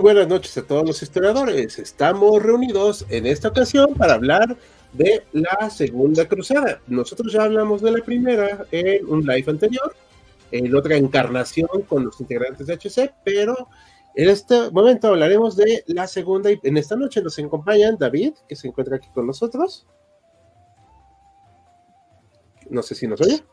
[0.00, 1.78] Buenas noches a todos los historiadores.
[1.78, 4.56] Estamos reunidos en esta ocasión para hablar
[4.94, 6.80] de la Segunda Cruzada.
[6.86, 9.94] Nosotros ya hablamos de la primera en un live anterior,
[10.52, 13.68] en otra encarnación con los integrantes de HC, pero
[14.14, 18.56] en este momento hablaremos de la segunda y en esta noche nos acompañan David, que
[18.56, 19.86] se encuentra aquí con nosotros.
[22.70, 23.44] No sé si nos oye.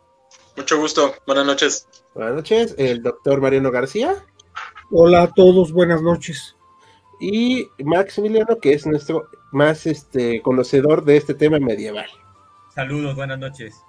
[0.55, 1.87] Mucho gusto, buenas noches.
[2.15, 4.23] Buenas noches, el doctor Mariano García.
[4.91, 6.55] Hola a todos, buenas noches.
[7.19, 12.07] Y Maximiliano, que es nuestro más este, conocedor de este tema medieval.
[12.73, 13.81] Saludos, buenas noches.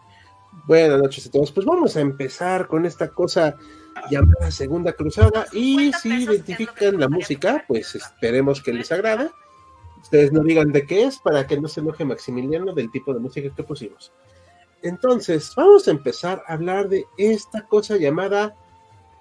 [0.66, 1.52] Buenas noches a todos.
[1.52, 3.56] Pues vamos a empezar con esta cosa
[4.10, 5.46] llamada Segunda Cruzada.
[5.52, 9.30] Y si identifican la música, pues esperemos que les agrade.
[10.00, 13.20] Ustedes no digan de qué es para que no se enoje Maximiliano del tipo de
[13.20, 14.12] música que pusimos.
[14.82, 18.54] Entonces, vamos a empezar a hablar de esta cosa llamada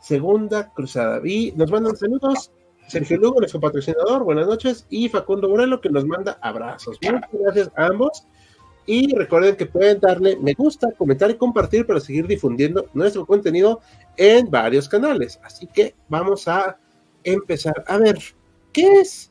[0.08, 1.20] Segunda Cruzada.
[1.26, 2.50] Y nos mandan saludos
[2.88, 6.98] Sergio Lugo, nuestro patrocinador, buenas noches, y Facundo Morelo, que nos manda abrazos.
[7.02, 8.26] Muchas gracias a ambos.
[8.86, 13.82] Y recuerden que pueden darle me gusta, comentar y compartir para seguir difundiendo nuestro contenido
[14.16, 15.42] en varios canales.
[15.44, 16.80] Así que vamos a
[17.26, 17.84] empezar.
[17.88, 18.18] A ver,
[18.72, 19.30] ¿qué es?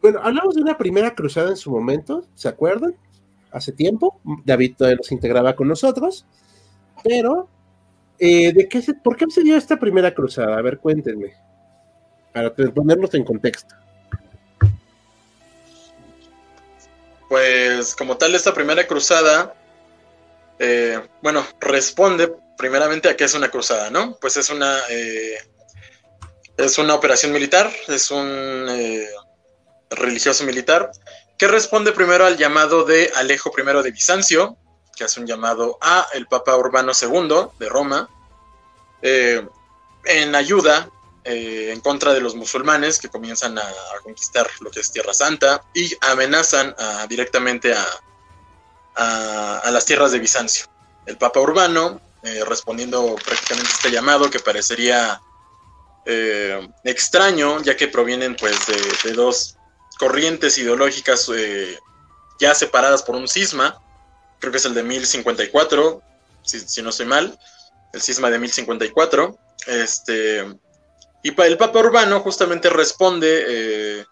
[0.00, 2.94] Bueno, hablamos de una primera cruzada en su momento, ¿se acuerdan?
[3.50, 6.24] Hace tiempo, David todavía nos integraba con nosotros,
[7.02, 7.48] pero
[8.18, 10.58] eh, ¿de qué se, ¿Por qué se dio esta primera cruzada?
[10.58, 11.34] A ver, cuéntenme,
[12.32, 13.74] para ponernos en contexto.
[17.28, 19.54] Pues como tal, esta primera cruzada,
[20.58, 24.16] eh, bueno, responde primeramente a qué es una cruzada, ¿no?
[24.20, 25.38] Pues es una, eh,
[26.56, 28.66] es una operación militar, es un
[29.90, 30.90] religioso militar,
[31.36, 34.56] que responde primero al llamado de Alejo I de Bizancio,
[34.98, 38.10] que hace un llamado a el Papa Urbano II de Roma,
[39.00, 39.46] eh,
[40.04, 40.90] en ayuda
[41.22, 43.64] eh, en contra de los musulmanes que comienzan a,
[44.02, 46.74] conquistar lo que es Tierra Santa y amenazan
[47.08, 47.86] directamente a,
[49.70, 50.66] las tierras de Bizancio.
[51.06, 55.20] El Papa Urbano, eh, respondiendo prácticamente a este llamado que parecería
[56.84, 58.56] extraño, ya que provienen pues
[59.04, 59.56] de dos
[59.98, 61.30] corrientes ideológicas
[62.40, 63.78] ya separadas por un cisma,
[64.38, 66.02] creo que es el de 1054,
[66.42, 67.38] si, si no soy mal,
[67.92, 69.38] el cisma de 1054.
[69.66, 70.46] Este,
[71.22, 74.06] y el Papa Urbano justamente responde eh,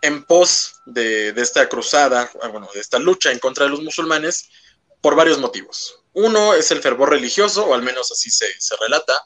[0.00, 4.48] en pos de, esta cruzada, ah, bueno, de esta lucha en contra de los musulmanes,
[5.00, 6.00] por varios motivos.
[6.12, 9.20] Uno es el fervor religioso, o al menos así se, relata,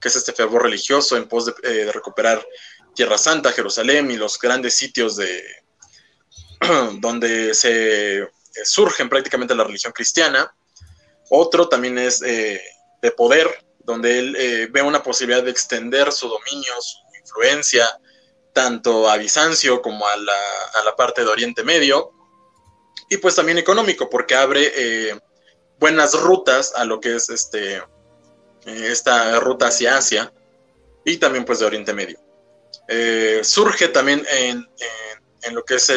[0.00, 2.46] que es este fervor religioso en pos de, eh, de recuperar
[2.94, 5.42] Tierra Santa, Jerusalén y los grandes sitios de
[7.00, 8.28] donde se
[8.58, 10.52] eh, surgen prácticamente la religión cristiana.
[11.30, 12.60] Otro también es eh,
[13.02, 17.86] de poder, donde él eh, ve una posibilidad de extender su dominio, su influencia,
[18.52, 22.12] tanto a Bizancio como a la, parte de Oriente Medio.
[23.10, 25.18] Y pues también económico, porque abre
[25.78, 27.82] buenas rutas a lo que es este,
[28.66, 30.32] esta ruta hacia Asia
[31.04, 32.18] y también pues de Oriente Medio.
[33.42, 34.68] surge también en,
[35.42, 35.90] en, lo que es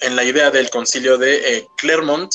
[0.00, 2.32] en la idea del concilio de eh, Clermont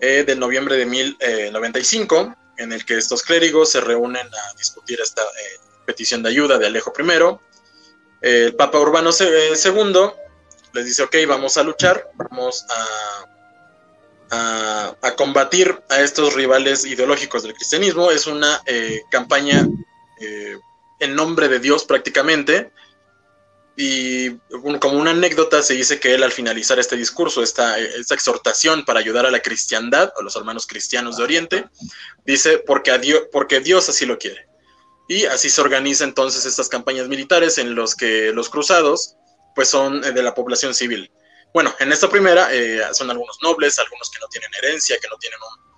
[0.00, 5.22] eh, del noviembre de 1095, en el que estos clérigos se reúnen a discutir esta
[5.22, 7.38] eh, petición de ayuda de Alejo I.
[8.22, 10.10] el Papa Urbano II
[10.72, 12.64] les dice, ok, vamos a luchar, vamos
[14.30, 18.10] a, a, combatir a estos rivales ideológicos del cristianismo.
[18.10, 18.62] Es una
[19.10, 19.68] campaña
[20.98, 22.72] en nombre de Dios prácticamente,
[23.76, 24.30] y
[24.80, 29.00] como una anécdota se dice que él al finalizar este discurso, esta, esta exhortación para
[29.00, 31.64] ayudar a la cristiandad, a los hermanos cristianos de Oriente,
[32.26, 34.46] dice, porque, a Dios, porque Dios así lo quiere.
[35.08, 39.16] Y así se organizan entonces estas campañas militares en los que los cruzados
[39.54, 41.10] pues son eh, de la población civil.
[41.54, 45.16] Bueno, en esta primera eh, son algunos nobles, algunos que no tienen herencia, que no
[45.18, 45.72] tienen un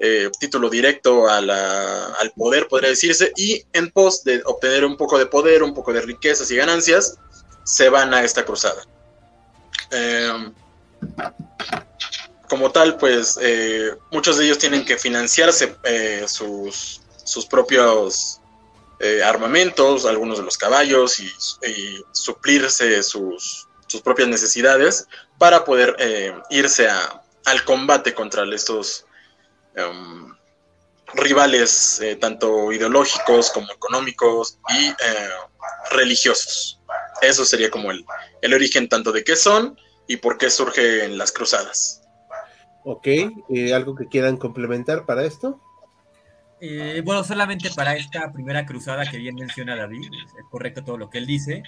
[0.00, 5.26] eh, título directo al poder, podría decirse, y en pos de obtener un poco de
[5.26, 7.18] poder, un poco de riquezas y ganancias,
[7.70, 8.82] se van a esta cruzada.
[9.90, 10.52] Eh,
[12.48, 13.38] como tal, pues
[14.10, 15.76] muchos de ellos tienen que financiarse
[16.26, 18.40] sus, sus propios
[19.24, 21.30] armamentos, algunos de los caballos y,
[22.10, 25.06] suplirse sus, sus, propias necesidades
[25.38, 25.96] para poder
[26.50, 29.06] irse a, al combate contra estos
[29.74, 30.34] em,
[31.14, 34.94] rivales, eh, tanto ideológicos como económicos y eh,
[35.90, 36.79] religiosos.
[37.22, 38.04] Eso sería como el,
[38.42, 42.02] el, origen tanto de qué son y por qué surgen las cruzadas.
[42.84, 45.60] Ok, eh, ¿algo que quieran complementar para esto?
[47.04, 51.16] bueno, solamente para esta primera cruzada que bien menciona David, es correcto todo lo que
[51.16, 51.62] él dice,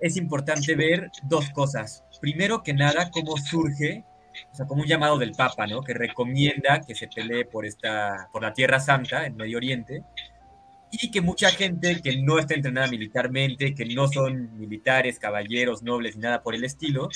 [0.00, 2.04] es importante ver dos cosas.
[2.20, 4.04] Primero que nada, cómo surge
[4.52, 5.82] o sea, como un llamado del Papa, ¿no?
[5.82, 10.02] Que recomienda que se pelee por, esta, por la Tierra Santa en Medio Oriente
[10.92, 16.16] y que mucha gente que no está entrenada militarmente, que no son militares, caballeros, nobles
[16.16, 17.08] ni nada por el estilo,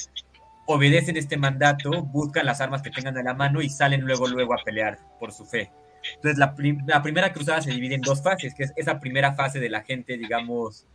[0.67, 4.55] obedecen este mandato, buscan las armas que tengan a la mano y salen luego, luego
[4.55, 5.70] a pelear por su fe.
[6.17, 6.55] Entonces, la,
[6.87, 9.82] la primera cruzada se divide en dos fases, que es esa primera fase de la
[9.82, 10.87] gente, digamos,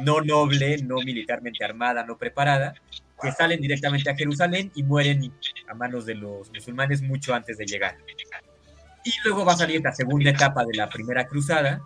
[0.00, 2.74] no noble, no militarmente armada, no preparada,
[3.20, 5.32] que salen directamente a Jerusalén y mueren
[5.68, 7.96] a manos de los musulmanes mucho antes de llegar.
[9.04, 11.80] Y luego va a salir la segunda etapa de la primera cruzada,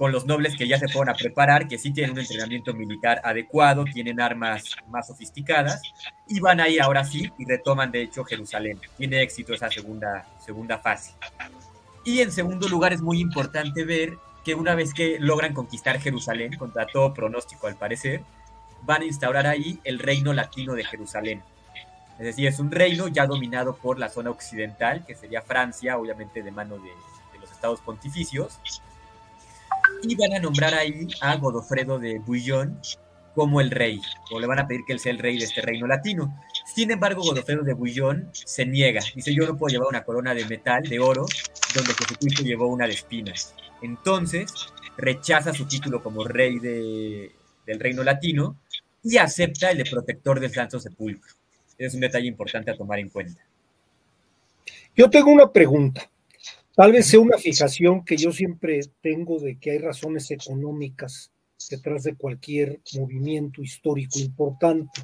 [0.00, 3.20] con los nobles que ya se fueron a preparar, que sí tienen un entrenamiento militar
[3.22, 5.82] adecuado, tienen armas más sofisticadas,
[6.26, 8.80] y van ahí ahora sí y retoman de hecho Jerusalén.
[8.96, 11.12] Tiene éxito esa segunda, segunda fase.
[12.02, 16.56] Y en segundo lugar es muy importante ver que una vez que logran conquistar Jerusalén,
[16.56, 18.22] contra todo pronóstico al parecer,
[18.80, 21.42] van a instaurar ahí el reino latino de Jerusalén.
[22.18, 26.42] Es decir, es un reino ya dominado por la zona occidental, que sería Francia, obviamente
[26.42, 26.90] de mano de,
[27.38, 28.60] los estados pontificios.
[30.02, 32.80] Y van a nombrar ahí a Godofredo de Bouillon
[33.34, 34.00] como el rey,
[34.32, 36.34] o le van a pedir que él sea el rey de este reino latino.
[36.74, 39.00] Sin embargo, Godofredo de Bouillon se niega.
[39.14, 41.26] Dice, yo no puedo llevar una corona de metal, de oro,
[41.74, 43.54] donde Jesucristo llevó una de espinas.
[43.82, 44.52] Entonces,
[44.96, 47.32] rechaza su título como rey de,
[47.66, 48.56] del reino latino
[49.02, 51.32] y acepta el de protector del Santo Sepulcro.
[51.78, 53.42] Es un detalle importante a tomar en cuenta.
[54.94, 56.10] Yo tengo una pregunta.
[56.80, 61.30] Tal vez sea una fijación que yo siempre tengo de que hay razones económicas
[61.68, 65.02] detrás de cualquier movimiento histórico importante.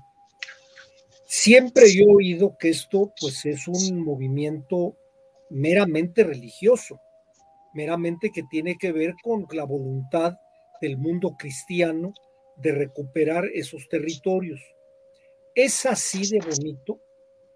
[1.27, 4.97] Siempre yo he oído que esto pues es un movimiento
[5.51, 6.99] meramente religioso,
[7.75, 10.33] meramente que tiene que ver con la voluntad
[10.81, 12.15] del mundo cristiano
[12.57, 14.63] de recuperar esos territorios.
[15.55, 17.03] ¿Es así de bonito?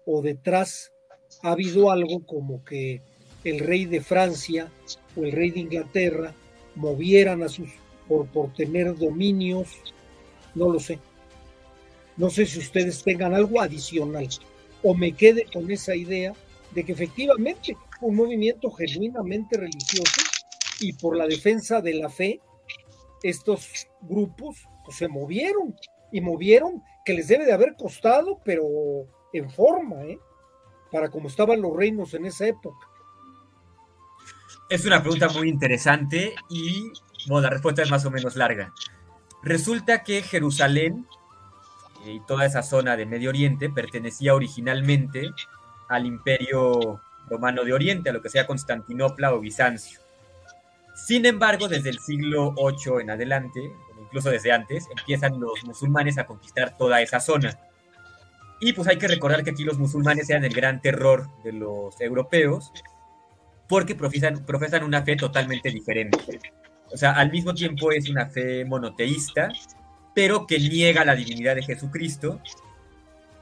[0.05, 0.93] ¿O detrás
[1.41, 3.01] ha habido algo como que
[3.43, 4.69] el rey de Francia
[5.15, 6.33] o el rey de Inglaterra
[6.75, 7.69] movieran a sus
[8.07, 9.69] por, por tener dominios?
[10.55, 10.99] No lo sé.
[12.17, 14.27] No sé si ustedes tengan algo adicional
[14.83, 16.33] o me quede con esa idea
[16.73, 20.21] de que efectivamente un movimiento genuinamente religioso
[20.79, 22.39] y por la defensa de la fe,
[23.23, 25.75] estos grupos pues, se movieron
[26.11, 28.67] y movieron que les debe de haber costado, pero
[29.33, 30.19] en forma, ¿eh?
[30.91, 32.90] Para como estaban los reinos en esa época.
[34.71, 36.93] Es una pregunta muy interesante y
[37.27, 38.73] bueno, la respuesta es más o menos larga.
[39.43, 41.05] Resulta que Jerusalén
[42.05, 45.29] y toda esa zona de Medio Oriente pertenecía originalmente
[45.89, 49.99] al Imperio Romano de Oriente, a lo que sea Constantinopla o Bizancio.
[50.95, 56.25] Sin embargo, desde el siglo VIII en adelante, incluso desde antes, empiezan los musulmanes a
[56.25, 57.59] conquistar toda esa zona.
[58.61, 61.99] Y pues hay que recordar que aquí los musulmanes eran el gran terror de los
[61.99, 62.71] europeos
[63.71, 66.41] porque profesan, profesan una fe totalmente diferente.
[66.91, 69.49] O sea, al mismo tiempo es una fe monoteísta,
[70.13, 72.41] pero que niega la divinidad de Jesucristo,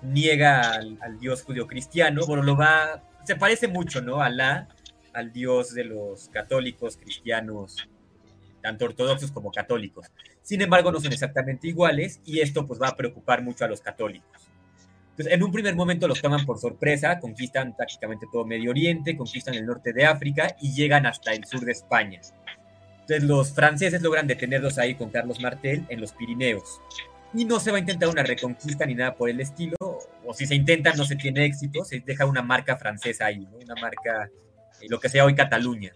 [0.03, 4.21] niega al, Dios judio-cristiano, bueno, lo va, se parece mucho, ¿no?
[4.21, 4.67] Alá,
[5.13, 7.89] al Dios de los católicos, cristianos,
[8.61, 10.11] tanto ortodoxos como católicos.
[10.43, 13.81] Sin embargo, no son exactamente iguales y esto pues va a preocupar mucho a los
[13.81, 14.48] católicos.
[15.19, 19.53] Entonces, en un primer momento los toman por sorpresa, conquistan prácticamente todo Medio Oriente, conquistan
[19.53, 22.21] el norte de África y llegan hasta el sur de España.
[23.01, 26.79] Entonces los franceses logran detenerlos ahí con Carlos Martel en los Pirineos.
[27.33, 30.45] Y no se va a intentar una reconquista ni nada por el estilo, o si
[30.45, 34.29] se intenta no se tiene éxito, se deja una marca francesa ahí, una marca,
[34.79, 35.91] eh, lo que sea hoy Cataluña.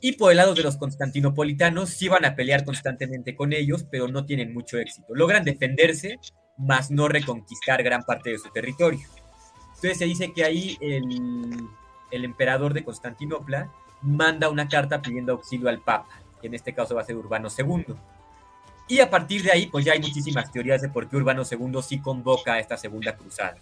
[0.00, 4.08] Y por el lado de los constantinopolitanos, sí van a pelear constantemente con ellos, pero
[4.08, 5.14] no tienen mucho éxito.
[5.14, 6.18] Logran defenderse,
[6.58, 9.06] mas no reconquistar gran parte de su territorio.
[9.68, 11.68] Entonces se dice que ahí el,
[12.10, 13.70] emperador de Constantinopla
[14.02, 17.48] manda una carta pidiendo auxilio al Papa, que en este caso va a ser Urbano
[17.56, 17.94] II.
[18.88, 21.80] Y a partir de ahí, pues ya hay muchísimas teorías de por qué Urbano II
[21.82, 23.58] sí convoca a esta segunda cruzada.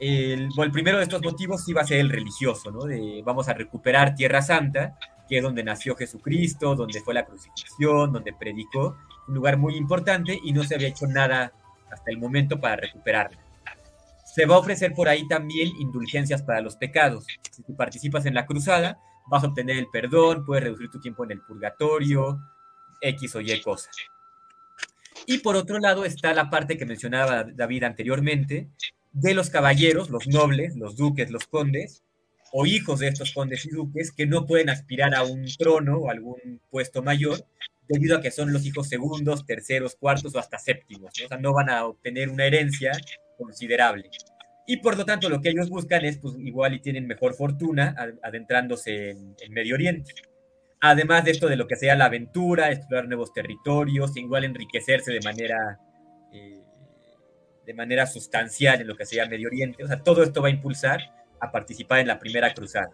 [0.00, 2.84] el, el primero de estos motivos sí va a ser el religioso, ¿no?
[2.84, 4.98] De vamos a recuperar Tierra Santa,
[5.28, 8.96] que es donde nació Jesucristo, donde fue la crucifixión, donde predicó,
[9.28, 11.52] un lugar muy importante y no se había hecho nada
[11.90, 13.38] hasta el momento para recuperarla.
[14.24, 17.26] Se va a ofrecer por ahí también indulgencias para los pecados.
[17.50, 21.24] Si tú participas en la cruzada, vas a obtener el perdón, puedes reducir tu tiempo
[21.24, 22.40] en el purgatorio,
[23.00, 23.94] X o Y cosas.
[25.26, 28.68] Y por otro lado está la parte que mencionaba David anteriormente,
[29.12, 32.02] de los caballeros, los nobles, los duques, los condes,
[32.52, 36.10] o hijos de estos condes y duques, que no pueden aspirar a un trono o
[36.10, 37.44] algún puesto mayor,
[37.90, 41.12] debido a que son los hijos segundos, terceros, cuartos o hasta séptimos.
[41.18, 41.26] ¿no?
[41.26, 42.92] O sea, no van a obtener una herencia
[43.36, 44.08] considerable.
[44.66, 47.96] Y por lo tanto, lo que ellos buscan es, pues, igual y tienen mejor fortuna
[48.22, 50.14] adentrándose en, Medio Oriente.
[50.80, 55.20] Además de esto de lo que sea la aventura, explorar nuevos territorios, igual enriquecerse de
[55.20, 55.80] manera,
[56.32, 56.62] eh,
[57.66, 59.82] de manera sustancial en lo que sea Medio Oriente.
[59.82, 61.00] O sea, todo esto va a impulsar
[61.40, 62.92] a participar en la primera cruzada.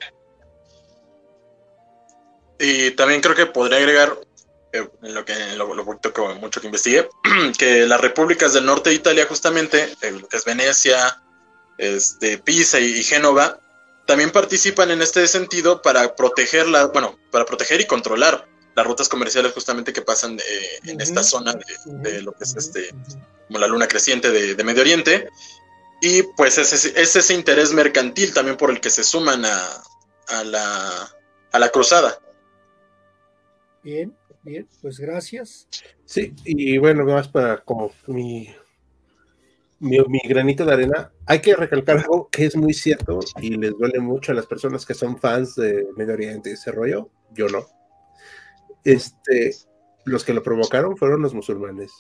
[2.59, 4.17] Y también creo que podría agregar,
[4.79, 7.09] eh, en lo que lo, lo que mucho que investigué,
[7.59, 11.23] que las repúblicas del norte de Italia, justamente, eh, que es Venecia,
[11.79, 13.61] este, Pisa y, y Génova,
[14.07, 19.09] también participan en este sentido para proteger la, bueno, para proteger y controlar las rutas
[19.09, 21.55] comerciales justamente que pasan eh, en esta zona
[21.87, 22.95] de, lo que es este,
[23.47, 25.29] como la luna creciente de, Medio Oriente.
[26.03, 29.83] Y pues es, es, ese interés mercantil también por el que se suman a,
[30.29, 31.11] a, la,
[31.53, 32.21] a la cruzada.
[33.83, 34.15] Bien,
[34.47, 35.69] bien, pues gracias.
[36.05, 38.49] Sí, y bueno, más para como mi
[39.79, 44.01] mi, granito de arena, hay que recalcar algo que es muy cierto y les duele
[44.01, 47.67] mucho a las personas que son fans de Medio Oriente y ese rollo, yo no.
[48.85, 49.55] Este,
[50.05, 51.93] los que lo provocaron fueron los musulmanes,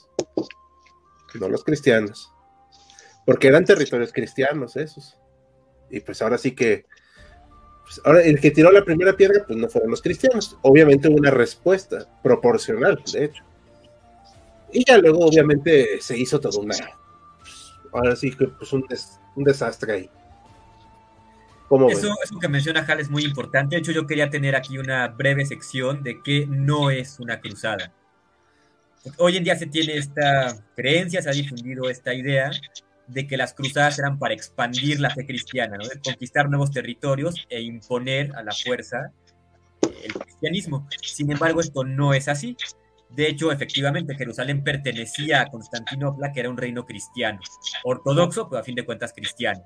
[1.39, 2.33] no los cristianos,
[3.27, 5.19] porque eran territorios cristianos esos.
[5.91, 6.87] Y pues ahora sí que,
[7.87, 11.31] pues ahora el que tiró la primera piedra, pues no fueron los cristianos, obviamente una
[11.31, 13.45] respuesta proporcional, de hecho.
[14.73, 16.75] Y ya luego, obviamente, se hizo todo una
[17.97, 18.85] ahora sí que pues un,
[19.37, 20.11] un desastre ahí.
[21.91, 23.75] Eso, eso, que menciona Hal es muy importante.
[23.75, 27.93] De hecho, yo quería tener aquí una breve sección de qué no es una cruzada.
[29.19, 32.51] Hoy en día se tiene esta creencia, se ha difundido esta idea
[33.09, 38.35] de que las cruzadas eran para expandir la fe cristiana, conquistar nuevos territorios e imponer
[38.37, 39.13] a la fuerza
[39.83, 40.89] el cristianismo.
[41.03, 42.57] Sin embargo, esto no es así.
[43.11, 47.39] De hecho, efectivamente, Jerusalén pertenecía a Constantinopla, que era un reino cristiano,
[47.85, 49.63] ortodoxo, pero a fin de cuentas cristiano.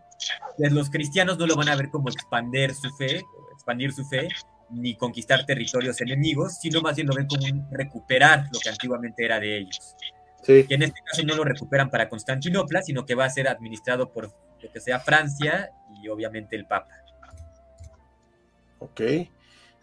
[0.50, 4.28] Entonces, los cristianos no lo van a ver como expandir su fe, expandir su fe,
[4.70, 9.24] ni conquistar territorios enemigos, sino más bien lo ven como un recuperar lo que antiguamente
[9.24, 9.96] era de ellos.
[10.42, 10.64] Sí.
[10.66, 14.12] Que en este caso no lo recuperan para Constantinopla, sino que va a ser administrado
[14.12, 14.32] por
[14.62, 15.70] lo que sea Francia
[16.02, 16.94] y obviamente el Papa.
[18.78, 19.00] Ok.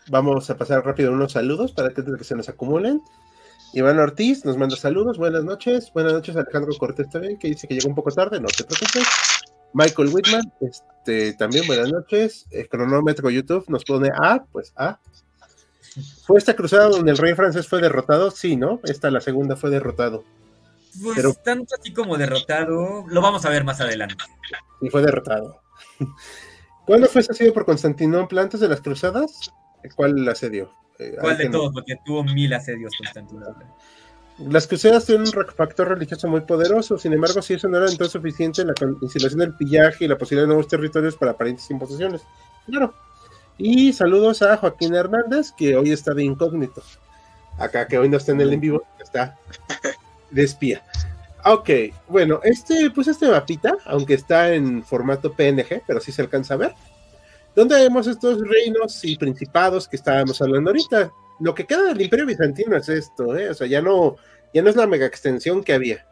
[0.10, 3.02] Vamos a pasar rápido unos saludos para que, que se nos acumulen.
[3.74, 5.92] Iván Ortiz nos manda saludos, buenas noches.
[5.94, 9.08] Buenas noches, Alejandro Cortés también, que dice que llegó un poco tarde, no te preocupes.
[9.74, 12.48] Michael Whitman, este, también buenas noches.
[12.52, 15.00] El cronómetro YouTube nos pone A, pues A.
[16.26, 18.32] ¿Fue esta cruzada donde el rey francés fue derrotado?
[18.32, 18.80] Sí, ¿no?
[18.84, 20.24] Esta, la segunda, fue derrotado.
[21.01, 24.16] Pues Pero, tanto así como derrotado, lo vamos a ver más adelante.
[24.82, 25.62] Y fue derrotado.
[26.86, 29.51] ¿Cuándo fue asedido por Constantinopla antes de las cruzadas?
[29.96, 30.72] ¿Cuál asedió?
[31.00, 31.74] Eh, ¿Cuál de todos?
[31.74, 33.75] Porque tuvo mil asedios Constantinopla.
[34.39, 38.13] Las cruzadas tienen un factor religioso muy poderoso, sin embargo, si eso no era entonces
[38.13, 42.22] suficiente, la instalación del pillaje y la posibilidad de nuevos territorios para aparentes imposiciones.
[42.68, 42.94] Claro.
[43.58, 46.84] Y saludos a Joaquín Hernández, que hoy está de incógnito.
[47.58, 49.36] Acá, que hoy no está en el en vivo, está
[50.32, 50.84] de espía.
[51.46, 51.70] Ok,
[52.08, 56.58] bueno, este, pues este mapita, aunque está en formato PNG, pero sí se alcanza a
[56.58, 56.74] ver
[57.58, 61.12] ¿Dónde vemos estos reinos y principados que estábamos hablando ahorita?
[61.40, 63.50] Lo que queda del Imperio Bizantino es esto, ¿eh?
[63.50, 64.18] O sea, ya no,
[64.54, 66.06] ya no es la mega extensión que había.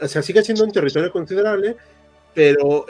[0.00, 1.76] O sea, sigue siendo un territorio considerable,
[2.32, 2.86] pero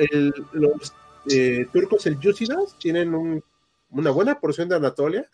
[0.53, 0.95] los
[1.29, 3.43] eh, turcos, el Yúcidas, tienen
[3.91, 5.29] una buena porción de Anatolia.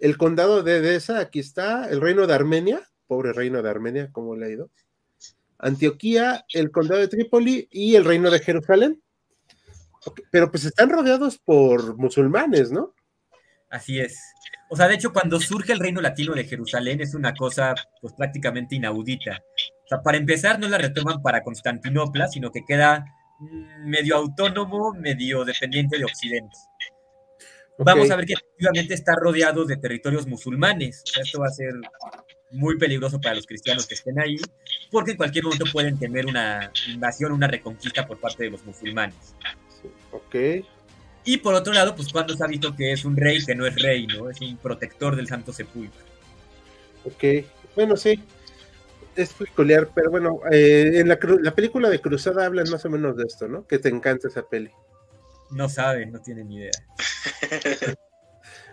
[0.00, 4.36] El condado de Edesa, aquí está, el reino de Armenia, pobre reino de Armenia, ¿cómo
[4.36, 4.70] le ha ido?
[5.58, 9.02] Antioquía, el condado de Trípoli y el reino de Jerusalén
[10.30, 12.94] pero pues están rodeados por musulmanes, ¿no?
[13.70, 14.18] Así es.
[14.70, 18.14] O sea, de hecho, cuando surge el reino latino de Jerusalén es una cosa pues
[18.14, 19.42] prácticamente inaudita.
[19.84, 23.04] O sea, para empezar, no la retoman para Constantinopla, sino que queda
[23.40, 26.56] mm, medio autónomo, medio dependiente de Occidente.
[27.78, 31.02] Vamos a ver que efectivamente está rodeado de territorios musulmanes.
[31.04, 31.72] O sea, esto va a ser
[32.50, 34.36] muy peligroso para los cristianos que estén ahí,
[34.90, 39.34] porque en cualquier momento pueden tener una invasión, una reconquista por parte de los musulmanes.
[40.12, 40.64] ok.
[41.24, 43.66] Y por otro lado, pues cuando se ha visto que es un rey que no
[43.66, 44.30] es rey, ¿no?
[44.30, 46.00] Es un protector del Santo Sepulcro.
[47.04, 47.44] Ok,
[47.76, 48.22] bueno, sí.
[49.14, 53.16] Es peculiar, pero bueno, eh, en la, la, película de Cruzada hablan más o menos
[53.16, 53.66] de esto, ¿no?
[53.66, 54.70] Que te encanta esa peli.
[55.50, 56.72] No saben, no tienen ni idea.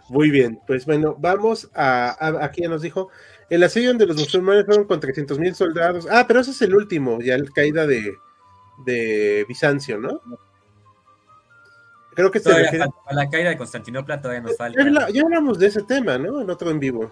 [0.10, 3.10] Muy bien, pues bueno, vamos a, a aquí ya nos dijo,
[3.50, 6.08] el asedio de los musulmanes fueron con 300 mil soldados.
[6.10, 8.16] Ah, pero ese es el último, ya la caída de,
[8.86, 10.22] de Bizancio, ¿no?
[12.16, 12.86] Creo que se refiere...
[13.06, 15.10] A la caída de Constantinopla todavía nos falta.
[15.12, 16.42] Ya, hablamos de ese tema, ¿no?
[16.42, 17.12] En otro en vivo.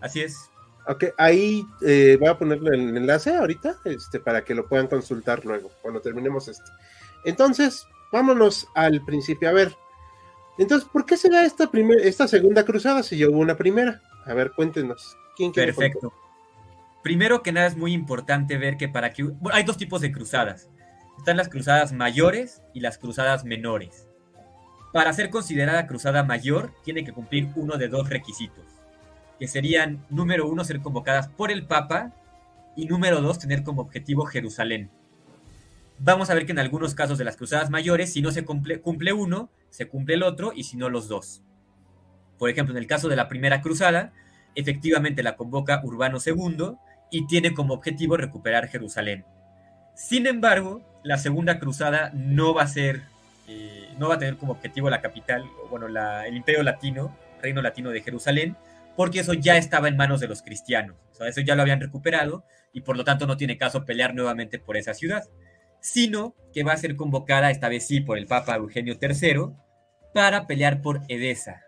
[0.00, 0.50] Así es.
[0.86, 5.44] Ok, ahí eh, voy a ponerle el enlace ahorita, este, para que lo puedan consultar
[5.44, 6.68] luego, cuando terminemos este.
[7.24, 9.48] Entonces, vámonos al principio.
[9.48, 9.74] A ver,
[10.58, 11.70] entonces, ¿por qué se da esta,
[12.02, 14.02] esta segunda cruzada si ya hubo una primera?
[14.26, 15.16] A ver, cuéntenos.
[15.36, 16.12] ¿Quién Perfecto.
[17.02, 19.30] Primero que nada es muy importante ver que para que...
[19.52, 20.70] hay dos tipos de cruzadas.
[21.18, 24.08] Están las cruzadas mayores y las cruzadas menores.
[24.92, 28.64] Para ser considerada cruzada mayor, tiene que cumplir uno de dos requisitos,
[29.38, 32.12] que serían, número uno, ser convocadas por el Papa
[32.76, 34.90] y número dos, tener como objetivo Jerusalén.
[35.98, 39.12] Vamos a ver que en algunos casos de las cruzadas mayores, si no se cumple
[39.12, 41.42] uno, se cumple el otro y si no los dos.
[42.38, 44.12] Por ejemplo, en el caso de la primera cruzada,
[44.54, 46.76] efectivamente la convoca Urbano II
[47.10, 49.24] y tiene como objetivo recuperar Jerusalén.
[49.94, 53.02] Sin embargo, la segunda cruzada no va a ser
[53.46, 57.90] eh, no va a tener como objetivo la capital, bueno, el imperio latino, reino latino
[57.90, 58.56] de Jerusalén,
[58.96, 61.80] porque eso ya estaba en manos de los cristianos, o sea, eso ya lo habían
[61.80, 65.24] recuperado y por lo tanto no tiene caso pelear nuevamente por esa ciudad,
[65.80, 69.50] sino que va a ser convocada esta vez sí por el Papa Eugenio III
[70.14, 71.62] para pelear por Edesa.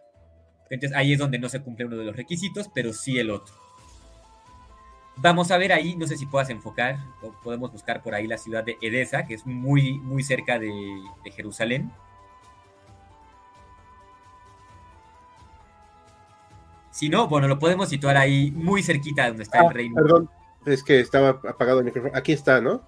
[0.70, 3.54] Entonces ahí es donde no se cumple uno de los requisitos, pero sí el otro.
[5.18, 6.98] Vamos a ver ahí, no sé si puedas enfocar,
[7.42, 10.70] podemos buscar por ahí la ciudad de Edesa, que es muy, muy cerca de,
[11.34, 11.90] Jerusalén.
[16.90, 19.94] Si no, bueno, lo podemos situar ahí muy cerquita de donde está el ah, reino.
[19.94, 20.30] Perdón,
[20.66, 22.12] es que estaba apagado el micrófono.
[22.14, 22.82] Aquí está, ¿no?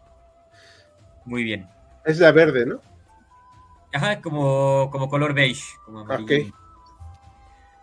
[1.24, 1.66] Muy bien.
[2.04, 2.80] Es la verde, ¿no?
[3.92, 6.52] Ajá, como, como color beige, como amarillo.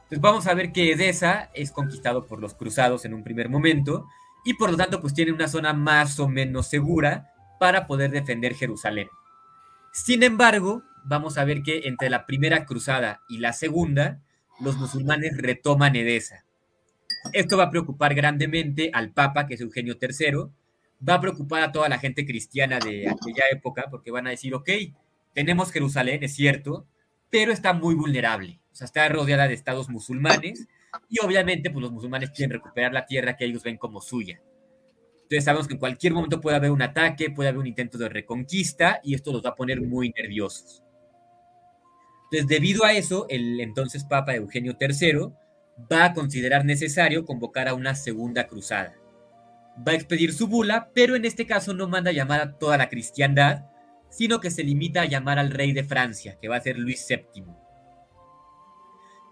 [0.06, 4.08] Entonces vamos a ver que Edesa es conquistado por los cruzados en un primer momento
[4.46, 8.54] y por lo tanto pues tiene una zona más o menos segura para poder defender
[8.54, 9.08] Jerusalén.
[9.92, 14.22] Sin embargo, vamos a ver que entre la primera cruzada y la segunda,
[14.60, 16.46] los musulmanes retoman Edesa.
[17.34, 20.52] Esto va a preocupar grandemente al Papa, que es Eugenio III,
[21.08, 24.54] va a preocupar a toda la gente cristiana de aquella época, porque van a decir,
[24.54, 24.70] ok,
[25.34, 26.86] tenemos Jerusalén, es cierto,
[27.32, 30.68] pero está muy vulnerable, o sea, está rodeada de estados musulmanes,
[31.08, 34.42] y obviamente, pues los musulmanes quieren recuperar la tierra que ellos ven como suya.
[35.14, 38.10] Entonces sabemos que en cualquier momento puede haber un ataque, puede haber un intento de
[38.10, 40.84] reconquista y esto los va a poner muy nerviosos.
[42.26, 45.30] Entonces, debido a eso, el entonces Papa Eugenio III
[45.90, 48.94] va a considerar necesario convocar a una segunda cruzada.
[49.88, 52.90] Va a expedir su bula, pero en este caso no manda llamar a toda la
[52.90, 53.68] cristiandad,
[54.10, 57.08] sino que se limita a llamar al rey de Francia, que va a ser Luis
[57.08, 57.65] VII.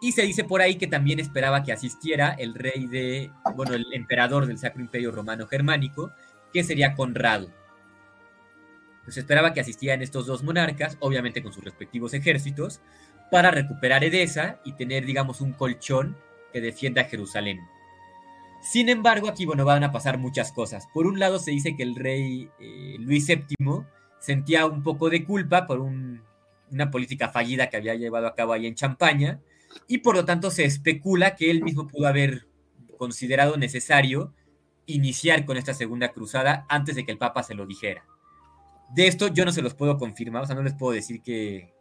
[0.04, 3.86] Y se dice por ahí que también esperaba que asistiera el rey de, bueno, el
[3.94, 6.12] emperador del Sacro Imperio Romano Germánico,
[6.52, 7.50] que sería Conrado.
[9.06, 12.82] Pues esperaba que asistieran estos dos monarcas, obviamente con sus respectivos ejércitos,
[13.32, 16.18] para recuperar Edesa y tener, digamos, un colchón
[16.52, 17.62] que defienda Jerusalén.
[18.62, 20.86] Sin embargo, aquí, bueno, van a pasar muchas cosas.
[20.94, 23.86] Por un lado, se dice que el rey eh, Luis VII
[24.20, 28.68] sentía un poco de culpa por una política fallida que había llevado a cabo ahí
[28.68, 29.40] en Champaña,
[29.88, 32.48] y por lo tanto se especula que él mismo pudo haber
[32.98, 34.34] considerado necesario
[34.86, 38.06] iniciar con esta segunda cruzada antes de que el Papa se lo dijera.
[38.94, 41.74] De esto yo no se los puedo confirmar, o sea, no les puedo decir que,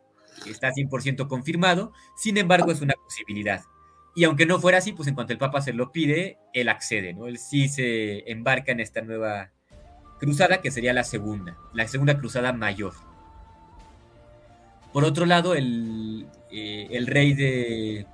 [0.47, 3.63] está 100% confirmado, sin embargo es una posibilidad.
[4.15, 7.15] Y aunque no fuera así, pues en cuanto el Papa se lo pide, él accede,
[7.15, 7.27] ¿no?
[7.27, 9.51] Él sí se embarca en esta nueva
[10.19, 12.95] cruzada, que sería la segunda, la segunda cruzada mayor.
[14.93, 18.07] Por otro lado, el, eh, el rey de,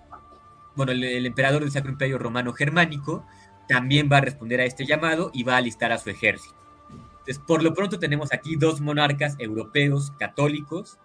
[0.77, 3.27] bueno, el, emperador del Sacro Imperio Romano Germánico
[3.68, 6.55] también va a responder a este llamado y va a alistar a su ejército.
[6.90, 10.98] Entonces, por lo pronto tenemos aquí dos monarcas europeos católicos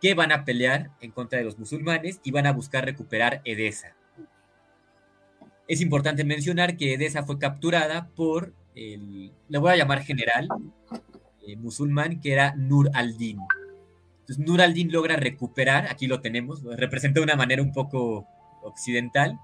[0.00, 3.94] que van a pelear en contra de los musulmanes y van a buscar recuperar Edesa.
[5.68, 10.48] Es importante mencionar que Edesa fue capturada por el, le voy a llamar general
[11.46, 13.38] eh, musulmán, que era Nur al-Din.
[14.22, 18.26] Entonces Nur al-Din logra recuperar, aquí lo tenemos, lo representa de una manera un poco
[18.62, 19.38] occidental,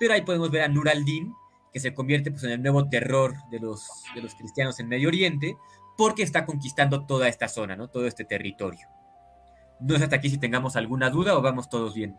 [0.00, 1.34] pero ahí podemos ver a Nur al-Din
[1.72, 5.08] que se convierte pues, en el nuevo terror de los, de los cristianos en Medio
[5.08, 5.56] Oriente,
[5.96, 7.88] porque está conquistando toda esta zona, ¿no?
[7.88, 8.88] todo este territorio.
[9.80, 12.16] No sé hasta aquí si tengamos alguna duda o vamos todos bien.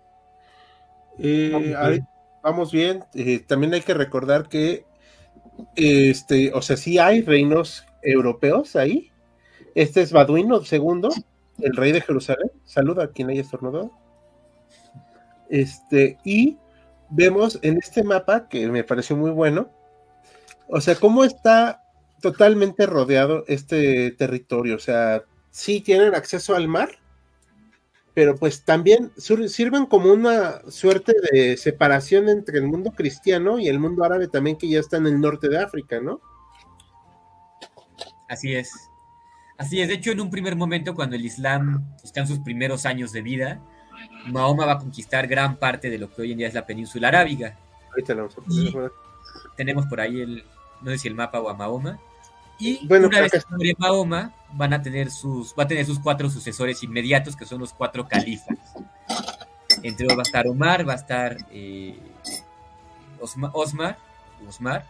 [1.20, 2.02] Eh,
[2.42, 3.04] vamos bien.
[3.14, 4.86] Eh, también hay que recordar que,
[5.76, 9.12] este, o sea, sí hay reinos europeos ahí.
[9.76, 11.10] Este es Baduino II,
[11.60, 12.52] el rey de Jerusalén.
[12.66, 13.92] Saluda a quien haya estornudado.
[15.50, 16.58] Este, y
[17.10, 19.70] vemos en este mapa, que me pareció muy bueno,
[20.68, 21.84] o sea, cómo está
[22.22, 24.76] totalmente rodeado este territorio.
[24.76, 26.90] O sea, sí tienen acceso al mar,
[28.14, 33.80] pero pues también sirven como una suerte de separación entre el mundo cristiano y el
[33.80, 36.22] mundo árabe también que ya está en el norte de África, ¿no?
[38.30, 38.72] Así es.
[39.58, 39.88] Así es.
[39.88, 43.22] De hecho, en un primer momento, cuando el Islam está en sus primeros años de
[43.22, 43.60] vida,
[44.26, 47.10] Mahoma va a conquistar gran parte de lo que hoy en día es la península
[47.10, 47.58] arábiga.
[47.92, 48.92] Ahorita vamos a
[49.56, 50.44] tenemos por ahí el,
[50.82, 52.00] no sé si el mapa o a Mahoma.
[52.60, 56.30] Y bueno, una vez que Mahoma, van a tener sus, va a tener sus cuatro
[56.30, 58.58] sucesores inmediatos, que son los cuatro califas.
[59.82, 61.98] Entre ellos va a estar Omar, va a estar eh,
[63.20, 63.98] Osmar,
[64.48, 64.86] Osmar,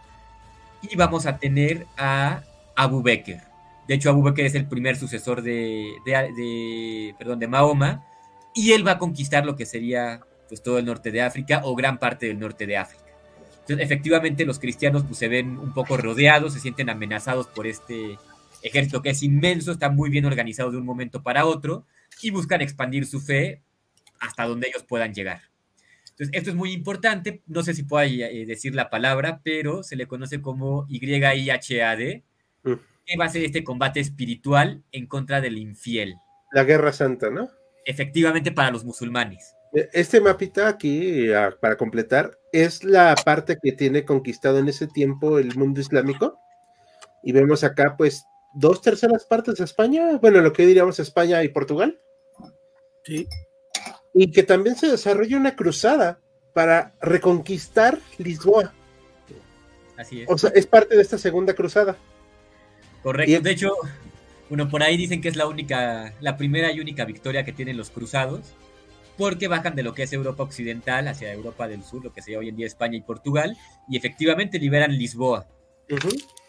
[0.82, 2.42] y vamos a tener a
[2.76, 3.53] Abu Bakr.
[3.88, 8.04] De hecho, Abu Bakr es el primer sucesor de, perdón, de Mahoma,
[8.54, 11.74] y él va a conquistar lo que sería pues, todo el norte de África o
[11.74, 13.04] gran parte del norte de África.
[13.60, 18.18] Entonces, efectivamente, los cristianos pues, se ven un poco rodeados, se sienten amenazados por este
[18.62, 21.86] ejército que es inmenso, está muy bien organizado de un momento para otro
[22.22, 23.62] y buscan expandir su fe
[24.20, 25.42] hasta donde ellos puedan llegar.
[26.10, 29.96] Entonces, esto es muy importante, no sé si puedo eh, decir la palabra, pero se
[29.96, 32.22] le conoce como YIHAD,
[33.06, 36.14] ¿Qué va a ser este combate espiritual en contra del infiel?
[36.52, 37.50] La guerra santa, ¿no?
[37.84, 39.54] Efectivamente para los musulmanes.
[39.74, 41.28] E, este mapita aquí,
[41.60, 46.38] para completar, es la parte que tiene conquistado en ese tiempo el mundo islámico.
[47.22, 51.48] Y vemos acá, pues, dos terceras partes de España, bueno, lo que diríamos España y
[51.48, 52.00] Portugal.
[53.04, 53.26] Sí.
[54.14, 56.20] Y que también se desarrolla una cruzada
[56.54, 58.72] para reconquistar Lisboa.
[59.96, 60.30] Así es.
[60.30, 61.96] O sea, es parte de esta segunda cruzada.
[63.04, 63.40] Correcto.
[63.40, 63.74] De hecho,
[64.48, 67.76] bueno, por ahí dicen que es la única, la primera y única victoria que tienen
[67.76, 68.54] los cruzados,
[69.18, 72.38] porque bajan de lo que es Europa Occidental hacia Europa del Sur, lo que sería
[72.38, 73.56] hoy en día España y Portugal,
[73.88, 75.46] y efectivamente liberan Lisboa.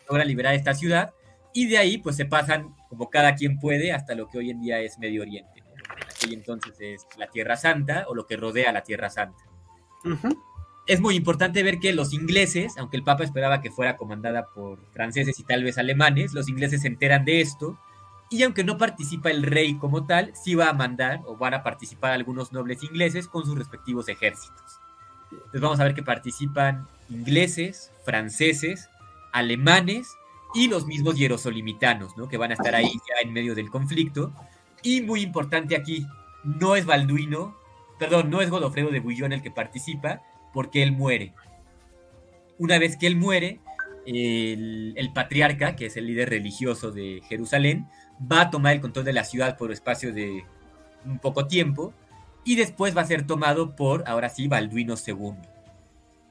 [0.09, 1.13] Logran liberar esta ciudad,
[1.53, 4.61] y de ahí pues se pasan, como cada quien puede, hasta lo que hoy en
[4.61, 5.61] día es Medio Oriente.
[6.09, 9.43] Aquí entonces es la Tierra Santa o lo que rodea la Tierra Santa
[10.87, 14.79] es muy importante ver que los ingleses, aunque el Papa esperaba que fuera comandada por
[14.93, 17.77] franceses y tal vez alemanes, los ingleses se enteran de esto
[18.29, 21.63] y aunque no participa el rey como tal, sí va a mandar o van a
[21.63, 24.79] participar algunos nobles ingleses con sus respectivos ejércitos.
[25.31, 28.89] Entonces vamos a ver que participan ingleses, franceses,
[29.31, 30.15] alemanes
[30.53, 32.27] y los mismos hierosolimitanos, ¿no?
[32.27, 34.31] que van a estar ahí ya en medio del conflicto.
[34.81, 36.05] Y muy importante aquí,
[36.43, 37.55] no es Balduino,
[37.99, 40.21] perdón, no es Godofredo de Bouillon el que participa,
[40.55, 41.33] porque él muere.
[42.57, 43.59] Una vez que él muere,
[44.05, 47.87] el, patriarca, que es el líder religioso de Jerusalén,
[48.31, 50.45] va a tomar el control de la ciudad por espacio de
[51.03, 51.93] un poco tiempo
[52.45, 55.33] y después va a ser tomado por, ahora sí, Balduino II.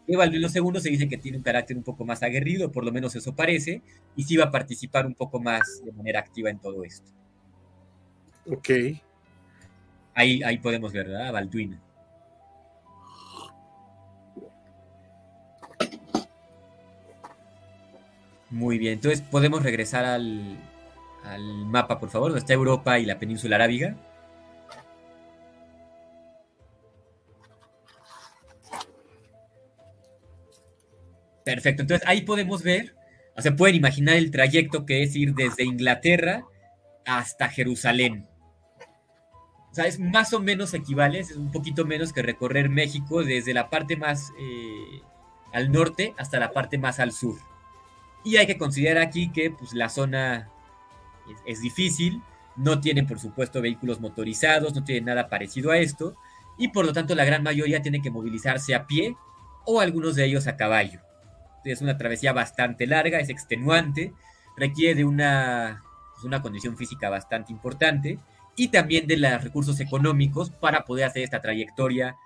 [0.07, 2.93] Y Balduino II se dice que tiene un carácter un poco más aguerrido, por lo
[2.93, 3.83] menos eso parece,
[4.17, 7.11] y sí va a participar un poco más de manera activa en todo esto.
[8.47, 8.71] Ok.
[10.15, 11.31] Ahí, ahí podemos ver, ¿verdad?
[11.31, 11.79] Balduino.
[18.55, 20.57] Muy bien, entonces podemos regresar al,
[21.67, 23.97] mapa, por favor, donde está Europa y la península arábiga.
[31.45, 32.95] Perfecto, entonces ahí podemos ver,
[33.37, 36.45] o sea, pueden imaginar el trayecto que es ir desde Inglaterra
[37.05, 38.29] hasta Jerusalén.
[39.73, 43.53] O sea, es más o menos equivale, es un poquito menos que recorrer México desde
[43.53, 45.01] la parte más eh,
[45.53, 47.37] al norte hasta la parte más al sur.
[48.25, 50.51] Y hay que considerar aquí que pues, la zona
[51.47, 52.23] es, difícil,
[52.57, 56.17] no tiene por supuesto vehículos motorizados, no tiene nada parecido a esto,
[56.57, 59.17] y por lo tanto la gran mayoría tiene que movilizarse a pie
[59.67, 61.01] o algunos de ellos a caballo.
[61.65, 64.13] Es una travesía bastante larga, es extenuante,
[64.57, 65.83] requiere de una,
[66.15, 68.19] pues, una condición física bastante importante
[68.57, 72.17] y también de los recursos económicos para poder hacer esta trayectoria,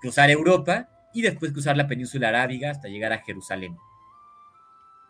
[0.00, 3.76] cruzar Europa y después cruzar la península arábiga hasta llegar a Jerusalén.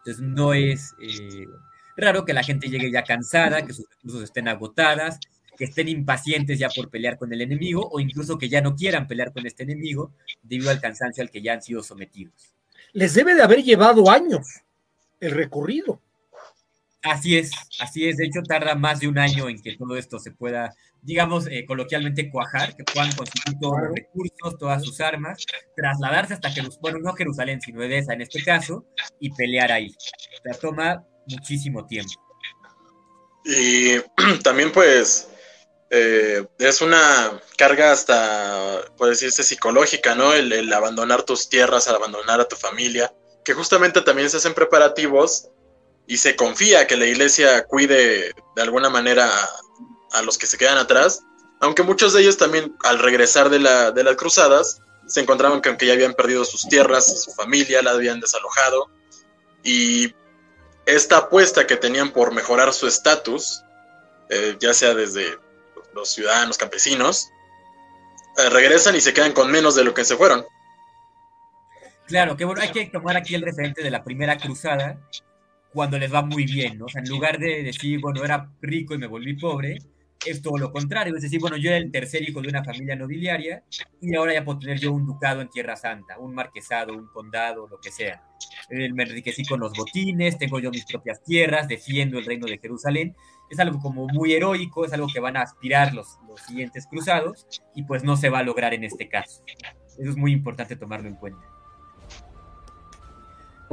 [0.06, 1.48] Entonces no es eh,
[1.96, 5.18] raro que la gente llegue ya cansada, que sus recursos estén agotadas,
[5.58, 9.08] que estén impacientes ya por pelear con el enemigo o incluso que ya no quieran
[9.08, 10.12] pelear con este enemigo
[10.44, 12.54] debido al cansancio al que ya han sido sometidos.
[12.92, 14.46] les debe de haber llevado años
[15.18, 16.00] el recorrido.
[17.02, 18.16] Así es, así es.
[18.16, 20.72] De hecho, tarda más de un año en que todo esto se pueda,
[21.06, 25.38] digamos, eh, coloquialmente cuajar, que puedan conseguir todos los recursos, todas sus armas,
[25.76, 28.84] trasladarse hasta Jerusalén, bueno, no Jerusalén, sino Edesa en este caso,
[29.20, 29.88] y pelear ahí.
[29.88, 32.12] O sea, toma muchísimo tiempo.
[33.44, 34.00] Y
[34.42, 35.30] también, pues,
[35.90, 40.32] eh, es una carga hasta, puede decirse, psicológica, ¿no?
[40.32, 43.14] El, el abandonar tus tierras, el abandonar a tu familia,
[43.44, 45.50] que justamente también se hacen preparativos
[46.08, 49.30] y se confía que la iglesia cuide de alguna manera
[50.16, 51.22] a, los que se quedan atrás,
[51.60, 55.68] aunque muchos de ellos también al regresar de, la, de las cruzadas se encontraban que
[55.68, 58.90] aunque ya habían perdido sus tierras, su familia la habían desalojado
[59.62, 60.14] y
[60.86, 63.62] esta apuesta que tenían por mejorar su estatus,
[64.30, 65.38] eh, ya sea desde
[65.94, 67.28] los ciudadanos campesinos,
[68.38, 70.44] eh, regresan y se quedan con menos de lo que se fueron.
[72.06, 74.98] Claro, que bueno, hay que tomar aquí el referente de la primera cruzada,
[75.72, 76.86] cuando les va muy bien, ¿no?
[76.86, 79.78] O sea, en lugar de decir, bueno, era rico y me volví pobre,
[80.26, 81.14] es todo lo contrario.
[81.16, 83.62] Es decir, bueno, yo era el tercer hijo de una familia nobiliaria
[84.00, 87.68] y ahora ya puedo tener yo un ducado en Tierra Santa, un marquesado, un condado,
[87.68, 88.22] lo que sea.
[88.70, 92.58] Eh, me enriquecí con los botines, tengo yo mis propias tierras, defiendo el reino de
[92.58, 93.14] Jerusalén.
[93.50, 97.46] Es algo como muy heroico, es algo que van a aspirar los, los siguientes cruzados
[97.74, 99.42] y pues no se va a lograr en este caso.
[99.98, 101.40] Eso es muy importante tomarlo en cuenta.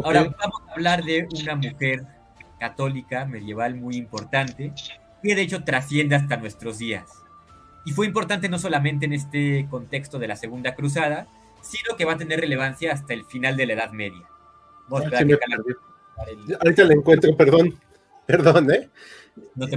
[0.04, 2.04] Ahora vamos a hablar de una mujer
[2.60, 4.74] católica medieval muy importante
[5.24, 7.24] que de hecho trasciende hasta nuestros días.
[7.86, 11.28] Y fue importante no solamente en este contexto de la Segunda Cruzada,
[11.62, 14.28] sino que va a tener relevancia hasta el final de la Edad Media.
[14.90, 17.80] Ahorita la encuentro, perdón.
[18.26, 18.90] Perdón, ¿eh?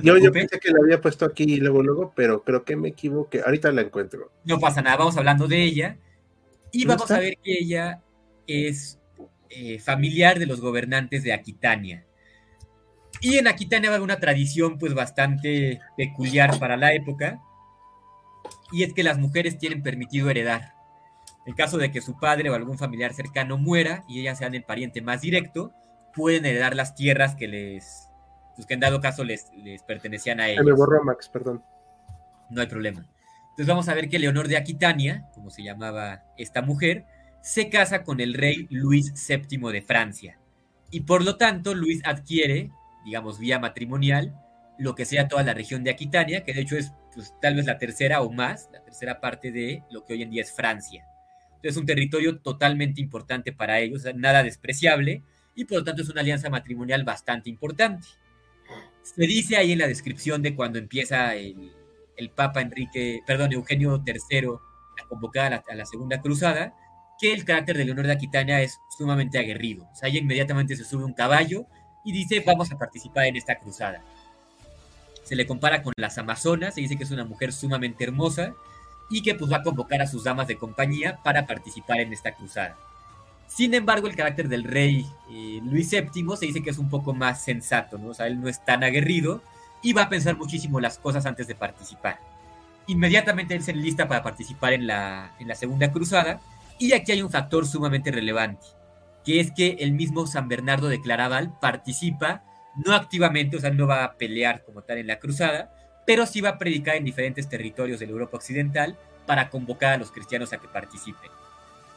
[0.04, 3.40] yo, yo, pensé que la había puesto aquí luego, luego, pero creo que me equivoqué.
[3.44, 4.30] Ahorita la encuentro.
[4.44, 5.98] No pasa nada, vamos hablando de ella.
[6.70, 8.02] Y vamos a ver que ella
[8.46, 9.00] es
[9.50, 12.04] eh, familiar de los gobernantes de Aquitania.
[13.20, 17.40] Y en Aquitania va una tradición pues bastante peculiar para la época,
[18.72, 20.74] y es que las mujeres tienen permitido heredar.
[21.46, 24.64] En caso de que su padre o algún familiar cercano muera y ellas sean el
[24.64, 25.72] pariente más directo,
[26.14, 28.08] pueden heredar las tierras que les,
[28.56, 30.64] pues que en dado caso les, les pertenecían a ellos.
[30.64, 31.62] Me borró Max, perdón.
[32.50, 33.06] No hay problema.
[33.50, 37.04] Entonces vamos a ver que Leonor de Aquitania, como se llamaba esta mujer,
[37.40, 40.38] se casa con el rey Luis VII de Francia.
[40.90, 42.70] Y por lo tanto, Luis adquiere,
[43.06, 44.34] digamos, vía matrimonial,
[44.78, 47.64] lo que sea toda la región de Aquitania, que de hecho es pues, tal vez
[47.64, 51.06] la tercera o más, la tercera parte de lo que hoy en día es Francia.
[51.46, 55.22] Entonces, es un territorio totalmente importante para ellos, nada despreciable,
[55.54, 58.06] y por lo tanto es una alianza matrimonial bastante importante.
[59.02, 61.72] Se dice ahí en la descripción de cuando empieza el,
[62.34, 64.48] Papa Enrique, perdón, Eugenio III
[65.00, 66.74] a convocar a la Segunda Cruzada,
[67.18, 69.88] que el carácter de Leonor de Aquitania es sumamente aguerrido.
[69.90, 71.66] O sea, ella inmediatamente se sube un caballo
[72.06, 74.00] y dice, vamos a participar en esta cruzada.
[75.24, 78.54] Se le compara con las Amazonas, se dice que es una mujer sumamente hermosa
[79.10, 82.32] y que pues va a convocar a sus damas de compañía para participar en esta
[82.32, 82.76] cruzada.
[83.48, 87.12] Sin embargo, el carácter del rey eh, Luis VII se dice que es un poco
[87.12, 88.10] más sensato, ¿no?
[88.10, 89.42] O sea, él no es tan aguerrido
[89.82, 92.20] y va a pensar muchísimo las cosas antes de participar.
[92.86, 96.40] Inmediatamente él se enlista para participar en la, en la segunda cruzada
[96.78, 98.64] y aquí hay un factor sumamente relevante,
[99.26, 102.44] que es que el mismo San Bernardo de Claraval participa,
[102.76, 105.74] no activamente, o sea, no va a pelear como tal en la cruzada,
[106.06, 109.98] pero sí va a predicar en diferentes territorios de la Europa Occidental para convocar a
[109.98, 111.28] los cristianos a que participen.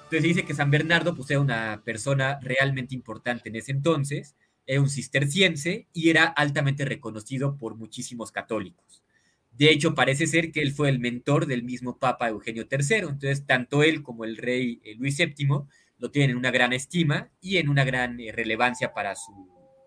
[0.06, 4.82] Entonces dice que San Bernardo pues, era una persona realmente importante en ese entonces, era
[4.82, 9.04] un cisterciense y era altamente reconocido por muchísimos católicos.
[9.52, 12.98] De hecho, parece ser que él fue el mentor del mismo Papa Eugenio III.
[12.98, 15.68] Entonces, tanto él como el rey eh, Luis VII
[16.00, 19.32] lo tienen en una gran estima y en una gran eh, relevancia para su,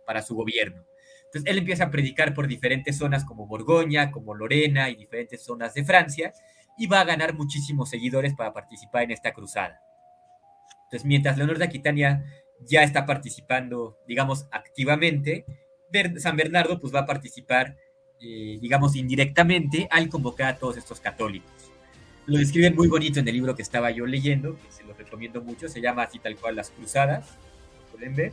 [0.06, 0.84] para su gobierno.
[1.24, 5.74] Entonces, él empieza a predicar por diferentes zonas como Borgoña, como Lorena y diferentes zonas
[5.74, 6.32] de Francia
[6.78, 9.80] y va a ganar muchísimos seguidores para participar en esta cruzada.
[10.84, 12.24] Entonces, mientras Leonor de Aquitania
[12.60, 15.46] ya está participando, digamos, activamente,
[16.18, 17.76] San Bernardo pues va a participar
[18.24, 21.71] eh, digamos, indirectamente al convocar a todos estos católicos.
[22.26, 25.42] Lo describen muy bonito en el libro que estaba yo leyendo, que se lo recomiendo
[25.42, 27.26] mucho, se llama así tal cual Las Cruzadas,
[27.90, 28.32] pueden ver,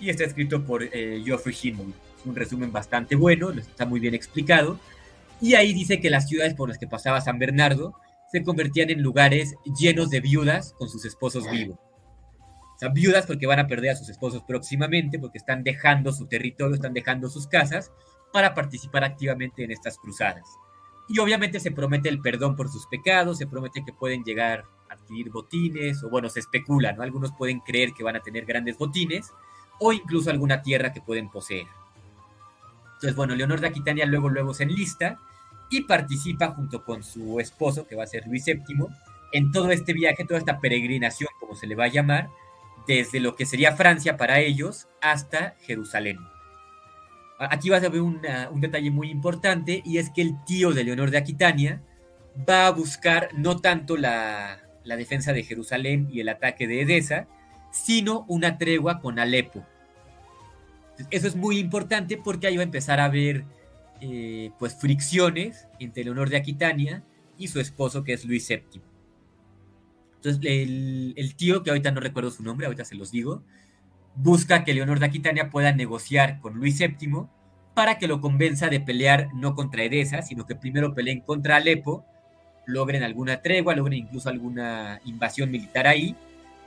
[0.00, 1.94] y está escrito por eh, Geoffrey Hinman.
[2.18, 4.80] Es un resumen bastante bueno, está muy bien explicado,
[5.40, 7.94] y ahí dice que las ciudades por las que pasaba San Bernardo
[8.32, 11.78] se convertían en lugares llenos de viudas con sus esposos vivos.
[12.74, 16.26] O sea, viudas porque van a perder a sus esposos próximamente, porque están dejando su
[16.26, 17.92] territorio, están dejando sus casas,
[18.32, 20.42] para participar activamente en estas cruzadas.
[21.08, 24.64] Y obviamente se promete el perdón por sus pecados, se promete que pueden llegar
[24.94, 27.02] adquirir botines, o bueno, se especula, ¿no?
[27.02, 29.32] Algunos pueden creer que van a tener grandes botines,
[29.80, 31.66] o incluso alguna tierra que pueden poseer.
[32.94, 35.18] Entonces, bueno, Leonor de Aquitania luego, luego se enlista
[35.70, 38.86] y participa junto con su esposo, que va a ser Luis VII,
[39.32, 42.30] en todo este viaje, toda esta peregrinación, como se le va a llamar,
[42.86, 46.18] desde lo que sería Francia para ellos hasta Jerusalén.
[47.50, 51.10] Aquí vas a ver un detalle muy importante y es que el tío de Leonor
[51.10, 51.80] de Aquitania
[52.48, 57.26] va a buscar no tanto la, defensa de Jerusalén y el ataque de Edesa,
[57.70, 59.64] sino una tregua con Alepo.
[61.10, 63.44] Eso es muy importante porque ahí va a empezar a haber
[64.00, 67.02] eh, pues fricciones entre Leonor de Aquitania
[67.36, 68.82] y su esposo que es Luis VII.
[70.16, 70.40] Entonces
[71.16, 73.42] el, tío, que ahorita no recuerdo su nombre, ahorita se los digo,
[74.14, 77.26] busca que Leonor de Aquitania pueda negociar con Luis VII
[77.74, 82.04] para que lo convenza de pelear no contra Edesa, sino que primero peleen contra Alepo,
[82.66, 86.16] logren alguna tregua, logren incluso alguna invasión militar ahí,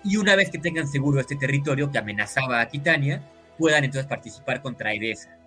[0.03, 3.23] y una vez que tengan seguro este territorio que amenazaba a Aquitania,
[3.57, 5.37] puedan entonces participar contra Edesa.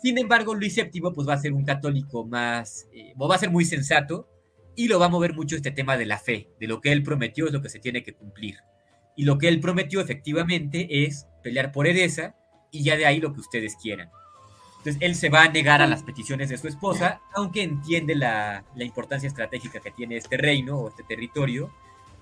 [0.00, 3.50] Sin embargo, Luis VII pues, va a ser un católico más, eh, va a ser
[3.50, 4.28] muy sensato
[4.74, 7.02] y lo va a mover mucho este tema de la fe, de lo que él
[7.02, 8.56] prometió es lo que se tiene que cumplir.
[9.16, 12.34] Y lo que él prometió efectivamente es pelear por Edesa
[12.70, 14.10] y ya de ahí lo que ustedes quieran.
[14.78, 18.64] Entonces él se va a negar a las peticiones de su esposa, aunque entiende la,
[18.74, 21.70] la importancia estratégica que tiene este reino o este territorio,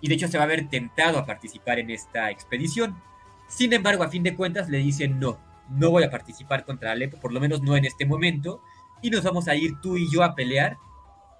[0.03, 3.00] y de hecho se va a ver tentado a participar en esta expedición.
[3.48, 5.38] Sin embargo, a fin de cuentas le dicen no,
[5.70, 8.61] no voy a participar contra Alepo, por lo menos no en este momento,
[9.00, 10.76] y nos vamos a ir tú y yo a pelear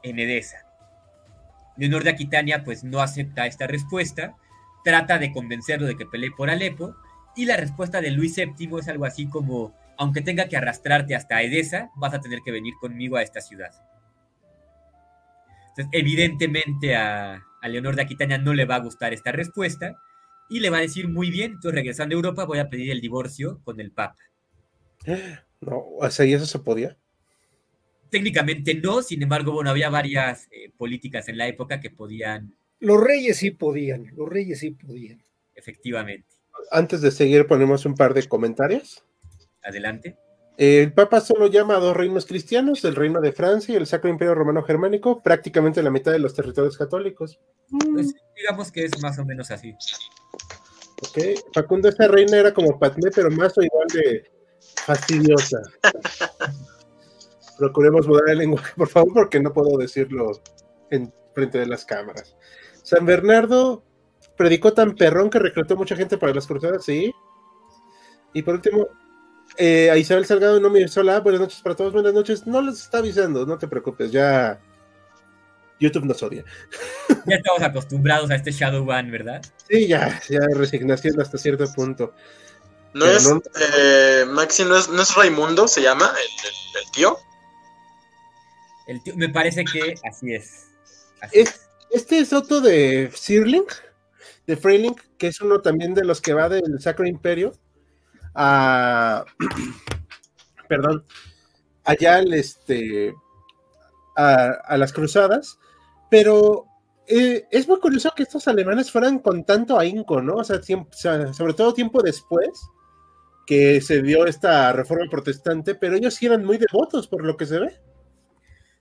[0.03, 0.65] en Edesa.
[1.77, 4.37] Leonor de Aquitania pues no acepta esta respuesta,
[4.85, 6.95] trata de convencerlo de que pelee por Alepo,
[7.37, 11.43] y la respuesta de Luis VII es algo así como, aunque tenga que arrastrarte hasta
[11.43, 13.71] Edesa, vas a tener que venir conmigo a esta ciudad.
[15.71, 19.97] Entonces, evidentemente a, a Leonor de Aquitania no le va a gustar esta respuesta,
[20.51, 23.01] y le va a decir muy bien, entonces regresando a Europa voy a pedir el
[23.01, 24.19] divorcio con el Papa.
[25.63, 26.97] No, o sea, ¿y eso se podía?
[28.09, 32.55] Técnicamente no, sin embargo, bueno, había varias eh, políticas en la época que podían.
[32.81, 35.23] Los reyes sí podían, los reyes sí podían.
[35.55, 36.27] Efectivamente.
[36.71, 39.05] Antes de seguir, ponemos un par de comentarios.
[39.63, 40.17] Adelante.
[40.57, 44.11] El Papa solo llama a dos reinos cristianos, el reino de Francia y el Sacro
[44.11, 47.41] Imperio Romano Germánico, prácticamente la mitad de los territorios católicos.
[47.93, 49.75] Pues digamos que es más o menos así.
[51.03, 51.19] Ok,
[51.55, 54.31] Facundo, esa reina era como Patmé, pero más o igual de
[54.85, 55.63] fastidiosa.
[57.59, 60.31] Procuremos mudar el lenguaje, por favor, porque no puedo decirlo
[60.91, 62.37] en frente de las cámaras.
[62.83, 63.83] San Bernardo
[64.37, 67.13] predicó tan perrón que reclutó mucha gente para las cruzadas, sí.
[68.33, 68.89] Y por último,
[69.57, 71.21] eh, a Isabel Salgado no me sola.
[71.21, 72.47] Buenas noches para todos, buenas noches.
[72.47, 74.61] No les está avisando, no te preocupes, ya
[75.79, 76.45] YouTube nos odia.
[77.27, 79.43] Ya estamos acostumbrados a este Shadow Ban, ¿verdad?
[79.69, 82.15] Sí, ya, ya resignación hasta cierto punto.
[82.95, 83.29] No es,
[83.61, 87.19] Eh, Maxi, no es, no es, Raimundo, se llama, el, el, tío.
[88.87, 90.67] El tío, me parece que así es.
[91.21, 91.70] Así es.
[91.91, 93.67] Este es otro de Sirling,
[94.47, 97.53] de Freeling, que es uno también de los que va del Sacro Imperio
[98.35, 99.25] a.
[100.69, 101.05] perdón.
[101.85, 103.15] Allá al este.
[104.17, 105.59] A, las cruzadas
[106.11, 106.67] pero
[107.07, 110.35] eh, es muy curioso que estos alemanes fueran con tanto ahínco, ¿no?
[110.35, 110.61] O sea,
[111.33, 112.51] sobre todo tiempo después
[113.47, 117.47] que se dio esta reforma protestante, pero ellos sí eran muy devotos por lo que
[117.47, 117.81] se ve.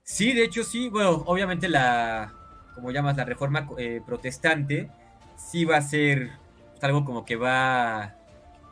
[0.02, 2.39] Sí, de hecho sí, bueno, obviamente la,
[2.80, 4.90] como llamas, la reforma eh, protestante,
[5.36, 6.30] sí va a ser
[6.80, 8.16] algo como que va,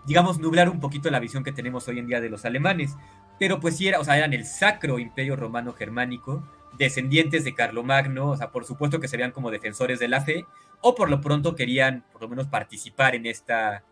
[0.06, 2.96] digamos, nublar un poquito la visión que tenemos hoy en día de los alemanes,
[3.38, 6.42] pero pues sí era, o sea, eran el sacro imperio romano germánico,
[6.78, 10.44] descendientes de Carlomagno, o sea, por supuesto que serían como defensores de la fe,
[10.80, 13.84] o por lo pronto querían por lo menos participar en esta,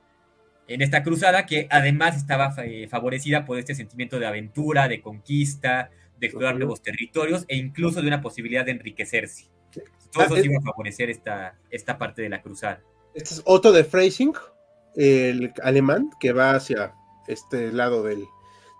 [0.68, 5.90] en esta cruzada que además estaba eh, favorecida por este sentimiento de aventura, de conquista,
[6.18, 9.56] de explorar nuevos territorios e incluso de una posibilidad de enriquecerse.
[10.12, 12.83] Todo eso sí iba a favorecer esta, esta parte de la cruzada.
[13.14, 14.35] Este es Otto de Freising,
[14.95, 16.95] el alemán que va hacia
[17.28, 18.24] este lado del,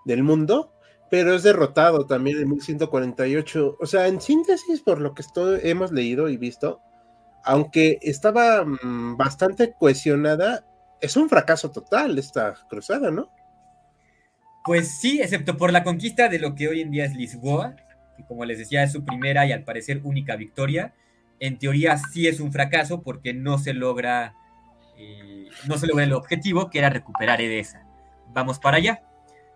[0.05, 0.73] del mundo
[1.09, 3.77] pero es derrotado también en 1148.
[3.79, 6.81] O sea, en síntesis, por lo que estoy, hemos leído y visto,
[7.43, 10.65] aunque estaba mmm, bastante cohesionada,
[10.99, 13.31] es un fracaso total esta cruzada, ¿no?
[14.65, 17.75] Pues sí, excepto por la conquista de lo que hoy en día es Lisboa,
[18.17, 20.93] que como les decía es su primera y al parecer única victoria.
[21.39, 24.33] En teoría sí es un fracaso porque no se logra,
[24.97, 27.85] eh, no se logra el objetivo que era recuperar Edesa.
[28.33, 29.03] Vamos para allá.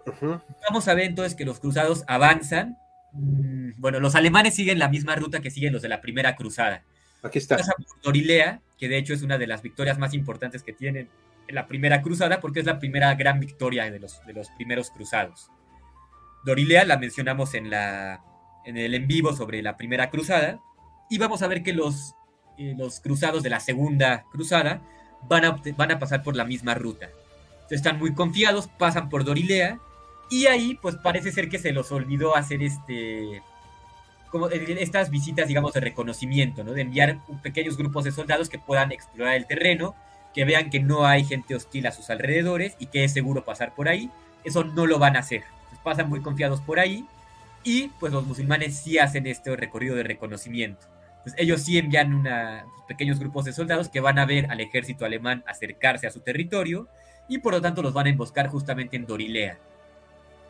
[0.06, 0.42] Uh -huh.
[0.68, 2.78] Vamos a ver entonces que los cruzados avanzan.
[3.14, 6.84] Mm, bueno, los alemanes siguen la misma ruta que siguen los de la primera cruzada.
[7.24, 7.58] Aquí está.
[7.58, 11.10] Pasa por Dorilea, que de hecho es una de las victorias más importantes que tienen
[11.48, 14.90] en la primera cruzada, porque es la primera gran victoria de los, de los primeros
[14.90, 15.52] cruzados.
[16.46, 18.24] Dorilea la mencionamos en, la,
[18.66, 20.60] en el en vivo sobre la primera cruzada,
[21.12, 22.16] y vamos a ver que los,
[22.57, 24.82] eh, los cruzados de la segunda cruzada
[25.28, 27.09] van a, van a pasar por la misma ruta.
[27.53, 29.78] Entonces, están muy confiados, pasan por Dorilea,
[30.30, 33.43] y ahí pues parece ser que se los olvidó hacer este
[34.30, 36.72] como estas visitas, digamos, de reconocimiento, ¿no?
[36.72, 39.93] De enviar pequeños grupos de soldados que puedan explorar el terreno,
[40.34, 43.76] que vean que no hay gente hostil a sus alrededores y que es seguro pasar
[43.76, 44.09] por ahí.
[44.45, 45.43] Eso no lo van a hacer.
[45.84, 47.05] pasan muy confiados por ahí
[47.66, 50.88] y pues los musulmanes sí hacen este recorrido de reconocimiento.
[51.24, 52.24] Pues ellos sí envían
[52.88, 56.88] pequeños grupos de soldados que van a ver al ejército alemán acercarse a su territorio
[57.30, 59.57] y por lo tanto los van a emboscar justamente en Dorilea.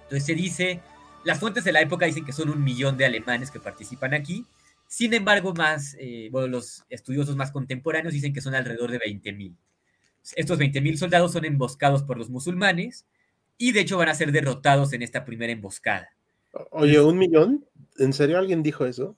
[0.03, 0.82] Entonces se dice
[1.24, 4.45] las fuentes de la época dicen que son un millón de alemanes que participan aquí.
[4.88, 9.55] Sin embargo, más, eh, bueno, los estudiosos más contemporáneos dicen que son alrededor de 20.000.
[10.36, 13.05] Estos 20.000 soldados son emboscados por los musulmanes
[13.57, 16.09] y de hecho van a ser derrotados en esta primera emboscada.
[16.72, 17.65] Oye, ¿un millón?
[17.97, 19.15] ¿En serio alguien dijo eso?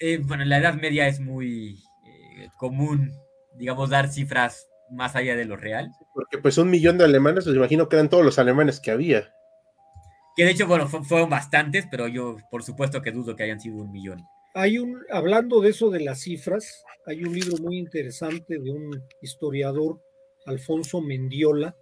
[0.00, 3.12] Eh, bueno, en la Edad Media es muy eh, común,
[3.56, 5.90] digamos, dar cifras más allá de lo real.
[6.14, 9.32] Porque pues un millón de alemanes, pues imagino que eran todos los alemanes que había.
[10.36, 13.76] Que de hecho, bueno, fueron bastantes, pero yo por supuesto que dudo que hayan sido
[13.76, 14.24] un millón.
[14.54, 19.02] Hay un, hablando de eso de las cifras, hay un libro muy interesante de un
[19.20, 20.00] historiador,
[20.46, 21.76] Alfonso Mendiola,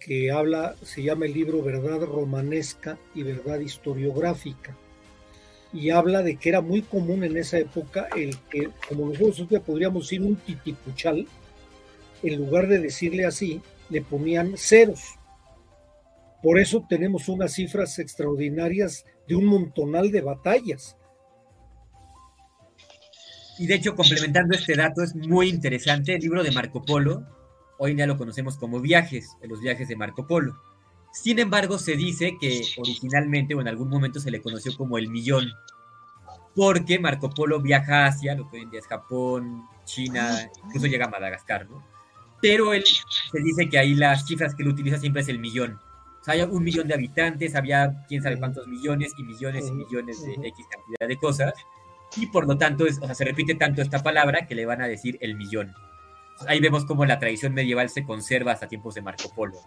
[0.00, 4.76] que habla, se llama el libro Verdad Romanesca y Verdad Historiográfica.
[5.74, 10.04] Y habla de que era muy común en esa época el que, como nosotros podríamos
[10.04, 11.26] decir un titipuchal,
[12.22, 13.60] en lugar de decirle así,
[13.90, 15.18] le ponían ceros
[16.44, 20.94] por eso tenemos unas cifras extraordinarias de un montonal de batallas.
[23.58, 27.26] Y de hecho, complementando este dato, es muy interesante el libro de Marco Polo.
[27.78, 30.54] Hoy día lo conocemos como Viajes, los viajes de Marco Polo.
[31.14, 35.08] Sin embargo, se dice que originalmente o en algún momento se le conoció como el
[35.08, 35.50] millón,
[36.54, 41.06] porque Marco Polo viaja hacia lo que hoy en día es Japón, China, incluso llega
[41.06, 41.82] a Madagascar, ¿no?
[42.42, 45.80] Pero él se dice que ahí las cifras que él utiliza siempre es el millón
[46.32, 50.32] había un millón de habitantes, había quién sabe cuántos millones y millones y millones de
[50.32, 51.52] X cantidad de cosas.
[52.16, 54.80] Y por lo tanto, es, o sea, se repite tanto esta palabra que le van
[54.80, 55.74] a decir el millón.
[56.46, 59.58] Ahí vemos cómo la tradición medieval se conserva hasta tiempos de Marco Polo,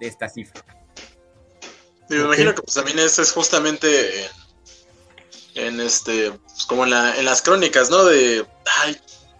[0.00, 0.64] de, esta cifra.
[2.08, 4.28] me imagino que pues, también eso es justamente
[5.54, 8.04] en este, pues, como en, la, en las crónicas, ¿no?
[8.04, 8.46] De,
[8.82, 8.96] ay,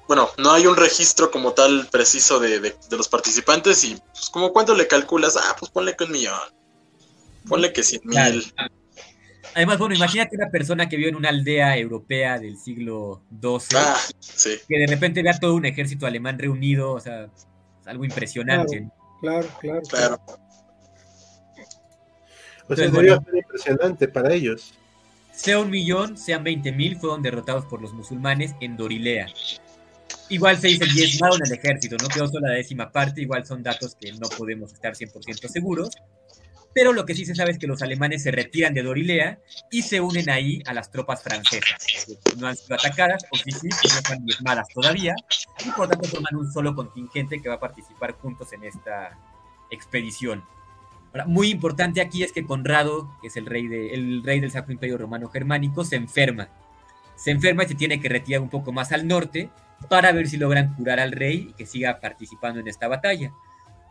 [0.09, 4.75] bueno, no hay un registro como tal preciso de, los participantes y pues como cuánto
[4.75, 6.39] le calculas, ah, pues ponle que un millón,
[7.49, 8.53] ponle que cien mil.
[9.55, 13.99] Además, bueno, imagínate una persona que vive en una aldea europea del siglo XII, ah,
[14.69, 18.89] que de repente vea todo un ejército alemán reunido, o sea, es algo impresionante.
[19.21, 20.21] Claro, claro, claro.
[22.67, 24.75] Pues es impresionante para ellos.
[25.33, 29.29] Sea un millón, sean veinte mil, fueron derrotados por los musulmanes en Dorilea.
[30.29, 33.63] Igual se dice diezmado en el ejército, no quedó solo la décima parte, igual son
[33.63, 35.91] datos que no podemos estar 100% seguros.
[36.75, 39.39] Pero lo que sí se sabe es que los alemanes se retiran de Dorilea
[39.71, 42.07] y se unen ahí a las tropas francesas.
[42.39, 45.15] No han sido atacadas, o sí, sí, no están diezmadas todavía,
[45.67, 49.19] y por tanto forman un solo contingente que va a participar juntos en esta
[49.71, 50.43] expedición.
[51.27, 54.73] Muy importante aquí es que Conrado, que es el rey, de, el rey del Sacro
[54.73, 56.49] Imperio Romano Germánico, se enferma.
[57.17, 59.51] Se enferma y se tiene que retirar un poco más al norte,
[59.89, 63.33] para ver si logran curar al rey y que siga participando en esta batalla.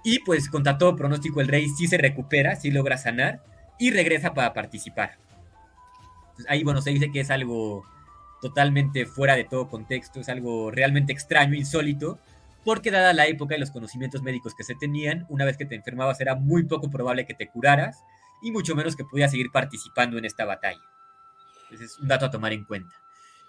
[0.03, 3.43] Y pues contra todo pronóstico el rey sí se recupera, sí logra sanar
[3.77, 5.17] y regresa para participar.
[6.47, 7.83] ahí bueno, se dice que es algo
[8.41, 12.17] totalmente fuera de todo contexto, es algo realmente extraño, insólito,
[12.63, 15.75] porque dada la época y los conocimientos médicos que se tenían, una vez que te
[15.75, 18.03] enfermabas era muy poco probable que te curaras
[18.41, 20.81] y mucho menos que pudieras seguir participando en esta batalla.
[21.63, 22.95] Entonces es un dato a tomar en cuenta.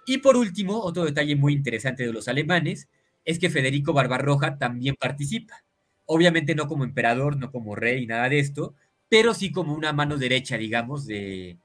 [0.06, 2.88] Y por último, otro detalle muy interesante de los alemanes
[3.24, 5.62] es que Federico Barbarroja también participa.
[6.06, 8.74] Obviamente no como emperador, no como rey, nada de esto,
[9.08, 11.58] pero sí como una mano derecha, digamos, de,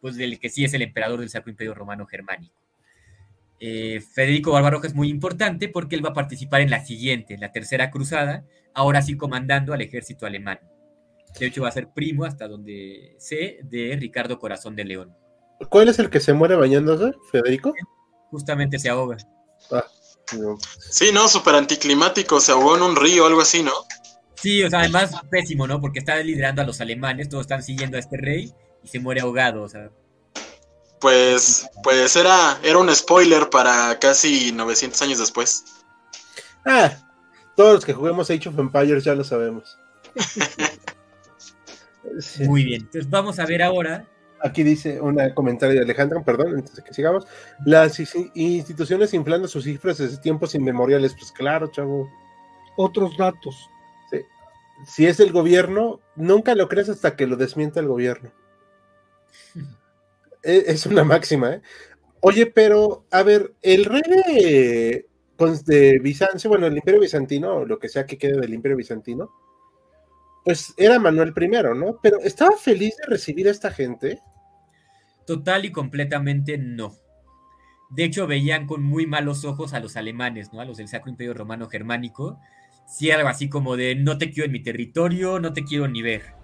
[0.00, 2.59] pues del que sí es el emperador del Sacro Imperio Romano Germánico.
[3.60, 7.40] Eh, Federico Barbarroja es muy importante porque él va a participar en la siguiente, en
[7.40, 8.44] la tercera cruzada,
[8.74, 10.60] ahora sí comandando al ejército alemán.
[11.38, 15.14] De hecho, va a ser primo, hasta donde sé, de Ricardo Corazón de León.
[15.68, 17.74] ¿Cuál es el que se muere bañándose, Federico?
[18.30, 19.18] Justamente se ahoga.
[19.70, 19.84] Ah,
[20.90, 23.72] Sí, no, súper anticlimático, se ahogó en un río o algo así, ¿no?
[24.34, 25.80] Sí, o sea, además pésimo, ¿no?
[25.80, 28.52] Porque está liderando a los alemanes, todos están siguiendo a este rey
[28.82, 29.90] y se muere ahogado, o sea.
[31.00, 35.64] Pues, pues era, era un spoiler para casi 900 años después.
[36.66, 36.92] Ah,
[37.56, 39.78] todos los que juguemos Age of Empires ya lo sabemos.
[42.18, 42.44] Sí.
[42.48, 44.06] Muy bien, entonces vamos a ver ahora.
[44.42, 47.26] Aquí dice un comentario de Alejandra, perdón, antes de que sigamos.
[47.64, 48.00] Las
[48.34, 51.14] instituciones inflando sus cifras desde tiempos inmemoriales.
[51.14, 52.08] Pues claro, chavo.
[52.76, 53.68] Otros datos.
[54.10, 54.18] Sí.
[54.86, 58.32] Si es el gobierno, nunca lo crees hasta que lo desmienta el gobierno.
[60.42, 61.62] E, es una máxima, ¿eh?
[62.20, 68.04] Oye, pero, a ver, el rey de, Bizancio, bueno, el imperio bizantino, lo que sea
[68.04, 69.30] que quede del imperio bizantino,
[70.44, 71.98] pues era Manuel I, ¿no?
[72.02, 74.20] Pero ¿estaba feliz de recibir a esta gente?
[75.26, 76.94] Total y completamente no.
[77.90, 80.60] De hecho, veían con muy malos ojos a los alemanes, ¿no?
[80.60, 82.38] A los del Sacro Imperio Romano Germánico.
[82.86, 86.02] Sí, algo así como de no te quiero en mi territorio, no te quiero ni
[86.02, 86.39] ver.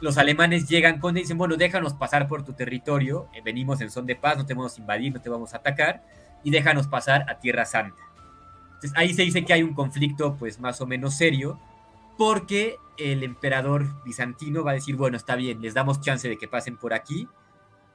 [0.00, 3.90] Los alemanes llegan con y dicen, bueno, déjanos pasar por tu territorio, eh, venimos en
[3.90, 6.02] son de paz, no te vamos a invadir, no te vamos a atacar,
[6.44, 8.02] y déjanos pasar a Tierra Santa.
[8.74, 11.58] Entonces ahí se dice que hay un conflicto pues más o menos serio,
[12.18, 16.48] porque el emperador bizantino va a decir, bueno, está bien, les damos chance de que
[16.48, 17.26] pasen por aquí,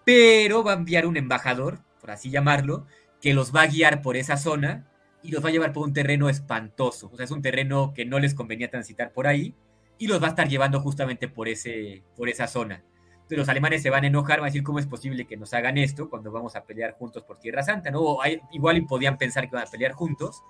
[0.03, 2.87] pero va a enviar un embajador, por así llamarlo,
[3.21, 4.87] que los va a guiar por esa zona
[5.21, 7.11] y los va a llevar por un terreno espantoso.
[7.13, 9.53] O sea, es un terreno que no les convenía transitar por ahí
[10.01, 12.83] y los va a estar llevando justamente por, ese, por esa zona.
[13.13, 15.53] Entonces los alemanes se van a enojar, van a decir, ¿cómo es posible que nos
[15.53, 17.91] hagan esto cuando vamos a pelear juntos por Tierra Santa?
[17.91, 18.17] ¿no?
[18.51, 20.41] igual podían pensar que van a pelear juntos,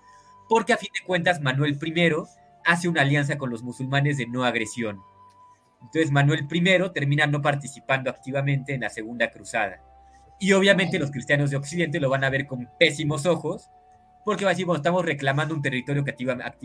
[0.48, 2.14] porque a fin de cuentas Manuel I
[2.64, 5.02] hace una alianza con los musulmanes de no agresión.
[5.82, 9.82] Entonces Manuel I termina no participando activamente en la Segunda Cruzada.
[10.40, 13.70] Y obviamente los cristianos de Occidente lo van a ver con pésimos ojos,
[14.24, 16.16] porque va a decir, bueno, estamos reclamando un territorio que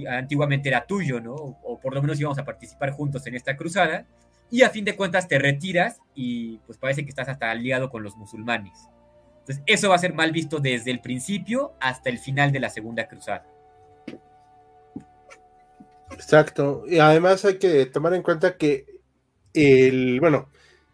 [0.09, 1.35] antiguamente era tuyo, ¿no?
[1.35, 4.07] O por lo menos íbamos a participar juntos en esta cruzada,
[4.51, 8.03] y a fin de cuentas te retiras y pues parece que estás hasta aliado con
[8.03, 8.89] los musulmanes.
[9.41, 12.71] Entonces eso va a ser mal visto desde el principio hasta el final de la
[12.71, 13.47] Segunda Cruzada.
[16.13, 16.85] Exacto.
[16.87, 18.87] Y además hay que tomar en cuenta que
[19.53, 20.49] el, bueno,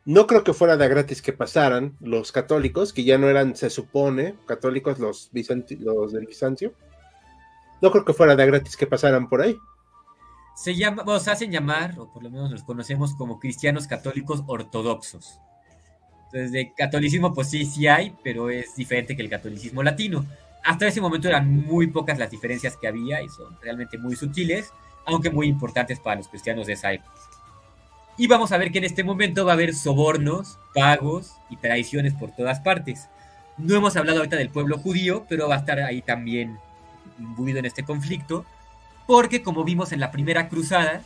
[0.05, 3.71] no creo que fuera de gratis que pasaran los católicos, que ya no eran, se
[3.71, 5.31] supone, católicos los,
[5.79, 6.73] los del Bizancio.
[7.81, 9.57] No creo que fuera de gratis que pasaran por ahí.
[10.57, 15.39] Se llama, se hacen llamar, o por lo menos los conocemos como cristianos católicos ortodoxos.
[16.27, 20.25] Entonces, de catolicismo, pues sí, sí hay, pero es diferente que el catolicismo latino.
[20.65, 24.73] Hasta ese momento eran muy pocas las diferencias que había y son realmente muy sutiles
[25.07, 27.13] aunque muy importantes para los cristianos de esa época.
[28.23, 32.15] Y vamos a ver que en este momento va a haber sobornos, pagos y traiciones
[32.15, 33.09] por todas partes.
[33.59, 36.57] No hemos hablado ahorita del pueblo judío, pero va a estar ahí también
[37.19, 38.47] imbuido en este conflicto,
[39.09, 41.03] porque como vimos en la primera cruzada,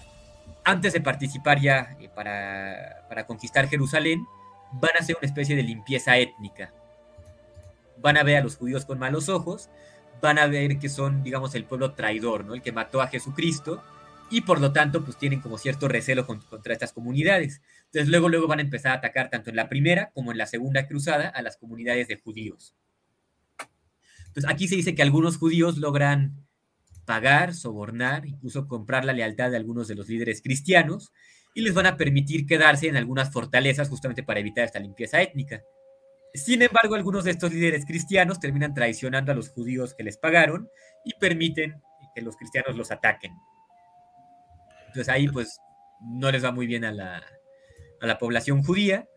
[0.62, 4.26] antes de participar ya eh, para, para conquistar Jerusalén,
[4.72, 6.70] van a hacer una especie de limpieza étnica.
[7.96, 9.70] Van a ver a los judíos con malos ojos
[10.20, 12.54] van a ver que son, digamos, el pueblo traidor, ¿no?
[12.54, 13.82] El que mató a Jesucristo
[14.30, 17.62] y por lo tanto, pues tienen como cierto recelo contra estas comunidades.
[17.86, 20.46] Entonces, luego, luego van a empezar a atacar tanto en la primera como en la
[20.46, 22.74] segunda cruzada a las comunidades de judíos.
[24.26, 26.46] Entonces, aquí se dice que algunos judíos logran
[27.04, 31.12] pagar, sobornar, incluso comprar la lealtad de algunos de los líderes cristianos
[31.54, 35.62] y les van a permitir quedarse en algunas fortalezas justamente para evitar esta limpieza étnica.
[36.34, 40.68] Sin embargo, algunos de estos líderes cristianos terminan traicionando a los judíos que les pagaron
[41.04, 41.80] y permiten
[42.14, 43.32] que los cristianos los ataquen.
[44.88, 45.58] Entonces ahí pues
[46.00, 49.08] no les va muy bien a la, población judía.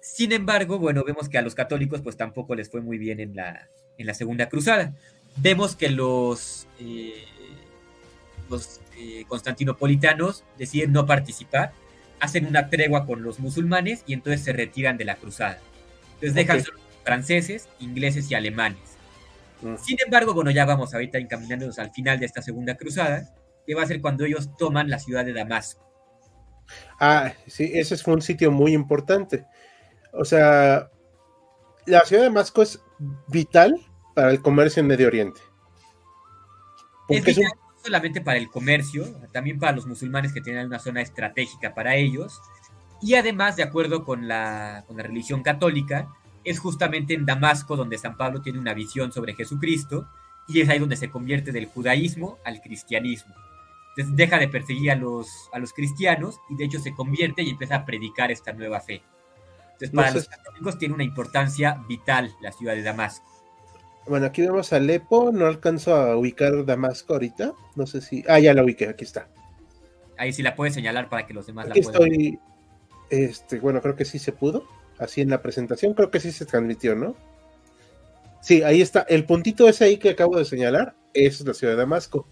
[0.00, 3.36] Sin embargo, bueno, vemos que a los católicos pues tampoco les fue muy bien en
[3.36, 3.68] la,
[3.98, 4.94] en la Segunda Cruzada.
[5.36, 7.24] Vemos que los, eh,
[8.50, 11.72] los eh, constantinopolitanos deciden no participar,
[12.20, 15.58] hacen una tregua con los musulmanes y entonces se retiran de la cruzada.
[16.14, 16.62] Entonces dejan
[17.04, 18.96] franceses, ingleses y alemanes.
[19.62, 19.76] Mm.
[19.76, 23.32] Sin embargo, bueno, ya vamos ahorita encaminándonos al final de esta segunda cruzada,
[23.66, 25.86] que va a ser cuando ellos toman la ciudad de Damasco.
[26.98, 29.44] Ah, sí, ese fue un sitio muy importante.
[30.12, 30.90] O sea,
[31.86, 32.80] la ciudad de Damasco es
[33.28, 33.74] vital
[34.14, 35.40] para el comercio en Medio Oriente.
[37.08, 41.02] Es vital no solamente para el comercio, también para los musulmanes que tienen una zona
[41.02, 42.40] estratégica para ellos,
[43.02, 46.08] y además, de acuerdo con la, con la religión católica,
[46.44, 50.08] es justamente en Damasco donde San Pablo tiene una visión sobre Jesucristo
[50.48, 53.34] y es ahí donde se convierte del judaísmo al cristianismo.
[53.96, 57.50] Entonces deja de perseguir a los, a los cristianos y de hecho se convierte y
[57.50, 59.02] empieza a predicar esta nueva fe.
[59.72, 63.26] Entonces para los católicos tiene una importancia vital la ciudad de Damasco.
[64.06, 68.24] Bueno, aquí vemos Alepo, no alcanzo a ubicar Damasco ahorita, no sé si...
[68.28, 69.28] Ah, ya la ubiqué, aquí está.
[70.18, 71.92] Ahí sí la puedes señalar para que los demás la puedan.
[71.92, 72.40] Estoy
[73.12, 74.66] este, bueno, creo que sí se pudo.
[74.98, 77.14] así en la presentación, creo que sí se transmitió, ¿no?
[78.40, 79.02] Sí, ahí está.
[79.02, 82.26] El puntito ese ahí que acabo de señalar, esa es la ciudad de Damasco.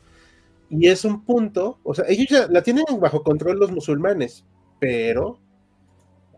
[0.71, 4.47] Y es un punto, o sea, ellos ya la tienen bajo control los musulmanes,
[4.79, 5.39] pero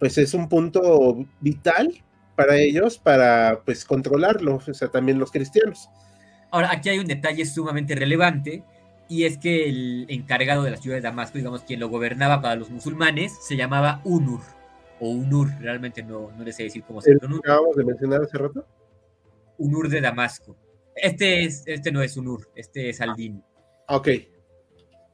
[0.01, 2.03] pues es un punto vital
[2.35, 5.89] para ellos para pues controlarlo, o sea, también los cristianos.
[6.51, 8.65] Ahora, aquí hay un detalle sumamente relevante,
[9.09, 12.57] y es que el encargado de la ciudad de Damasco, digamos, quien lo gobernaba para
[12.57, 14.41] los musulmanes, se llamaba Unur,
[15.01, 17.53] o Unur, realmente no, no le sé decir cómo se pronuncia.
[17.53, 18.67] acabamos de mencionar hace rato?
[19.59, 20.57] Unur de Damasco.
[20.97, 23.43] Este, es, este no es Unur, este es Aldin.
[23.89, 24.09] Ok.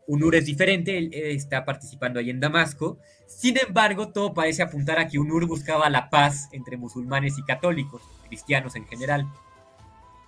[0.06, 2.98] Unur es diferente, él está participando ahí en Damasco.
[3.26, 8.02] Sin embargo, todo parece apuntar a que Unur buscaba la paz entre musulmanes y católicos,
[8.26, 9.26] cristianos en general.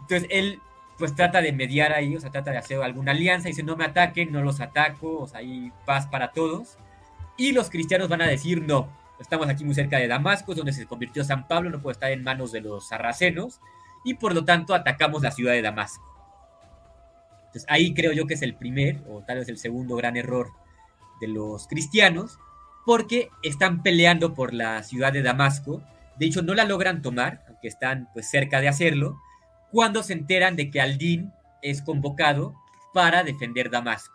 [0.03, 0.59] Entonces, él
[0.99, 3.87] pues trata de mediar ahí, o sea, trata de hacer alguna alianza, dice, no me
[3.87, 6.77] ataquen, no los ataco, o sea, hay paz para todos.
[7.39, 10.87] Y los cristianos van a decir, no, estamos aquí muy cerca de Damasco, donde se
[10.87, 13.61] convirtió San Pablo, no puede estar en manos de los sarracenos,
[14.05, 16.05] y por lo tanto atacamos la ciudad de Damasco.
[17.51, 20.53] Entonces ahí creo yo que es el primer, o tal vez el segundo gran error
[21.21, 22.39] de los cristianos,
[22.87, 25.83] porque están peleando por la ciudad de Damasco,
[26.17, 29.19] de hecho no la logran tomar, aunque están pues cerca de hacerlo,
[29.73, 32.55] cuando se enteran de que Aldín es convocado
[32.95, 34.15] para defender Damasco.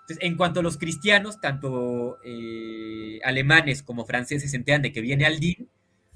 [0.00, 5.00] Entonces, en cuanto a los cristianos, tanto eh, alemanes como franceses se enteran de que
[5.00, 5.68] viene Aldín,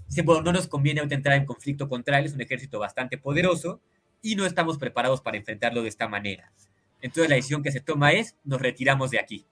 [0.09, 3.81] dicen, bueno, no nos conviene entrar en conflicto contra él, es un ejército bastante poderoso
[4.27, 6.53] y no estamos preparados para enfrentarlo de esta manera.
[7.01, 9.47] Entonces la decisión que se toma es, nos retiramos de aquí.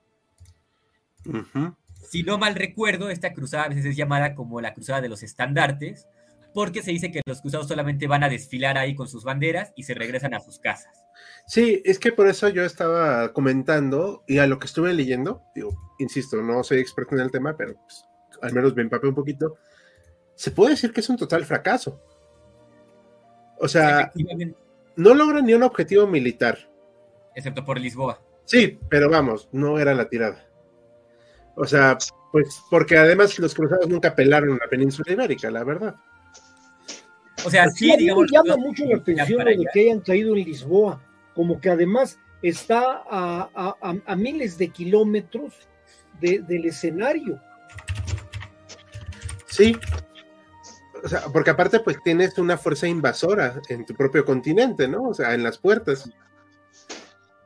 [2.09, 5.23] Si no mal recuerdo, esta cruzada a veces es llamada como la cruzada de los
[5.23, 6.07] estandartes,
[6.53, 9.83] porque se dice que los cruzados solamente van a desfilar ahí con sus banderas y
[9.83, 11.05] se regresan a sus casas.
[11.47, 15.93] Sí, es que por eso yo estaba comentando y a lo que estuve leyendo, digo,
[15.99, 18.05] insisto, no soy experto en el tema, pero pues,
[18.41, 19.57] al menos me empapé un poquito,
[20.35, 22.01] se puede decir que es un total fracaso.
[23.57, 24.11] O sea,
[24.95, 26.57] no logran ni un objetivo militar.
[27.35, 28.21] Excepto por Lisboa.
[28.45, 30.47] Sí, pero vamos, no era la tirada.
[31.55, 31.97] O sea,
[32.31, 35.95] pues porque además los cruzados nunca pelaron la península ibérica, la verdad.
[37.45, 38.31] O sea, sí, digamos.
[38.31, 41.01] llama mucho la atención de que hayan caído en Lisboa,
[41.33, 45.53] como que además está a, miles de kilómetros
[46.19, 47.39] del escenario.
[49.47, 49.77] Sí.
[51.05, 55.03] O sea, porque aparte, pues tienes una fuerza invasora en tu propio continente, ¿no?
[55.03, 56.09] O sea, en las puertas.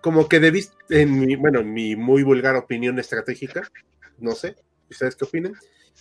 [0.01, 3.70] Como que debiste, en mi, bueno, en mi muy vulgar opinión estratégica,
[4.18, 4.55] no sé,
[4.89, 5.55] ¿ustedes qué opinan?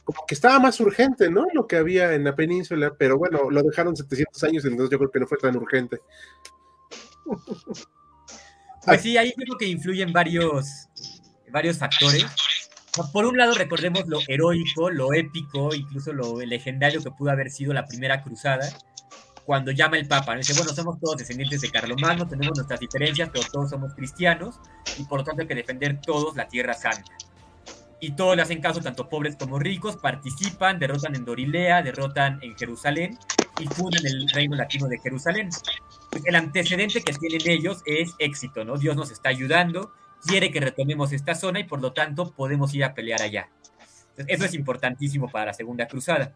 [0.05, 1.47] como que estaba más urgente, ¿no?
[1.53, 5.11] Lo que había en la península, pero bueno, lo dejaron 700 años, entonces yo creo
[5.11, 5.99] que no fue tan urgente.
[8.87, 10.89] Pues sí, ahí creo que influyen varios,
[11.51, 12.25] varios factores.
[13.13, 17.73] Por un lado, recordemos lo heroico, lo épico, incluso lo legendario que pudo haber sido
[17.73, 18.69] la primera cruzada,
[19.45, 20.37] cuando llama el Papa.
[20.37, 24.61] Dice, bueno, somos todos descendientes de Carlomagno, tenemos nuestras diferencias, pero todos somos cristianos,
[24.99, 27.13] y por lo tanto hay que defender todos la Tierra Santa
[28.01, 32.57] y todos le hacen caso, tanto pobres como ricos, participan, derrotan en Dorilea, derrotan en
[32.57, 33.19] Jerusalén
[33.59, 35.51] y fundan el reino latino de Jerusalén.
[36.11, 38.77] Pues, el antecedente que tienen ellos es éxito, ¿no?
[38.77, 39.93] Dios nos está ayudando,
[40.27, 43.49] quiere que retomemos esta zona y por lo tanto podemos ir a pelear allá.
[44.27, 46.35] eso es importantísimo para la Segunda Cruzada.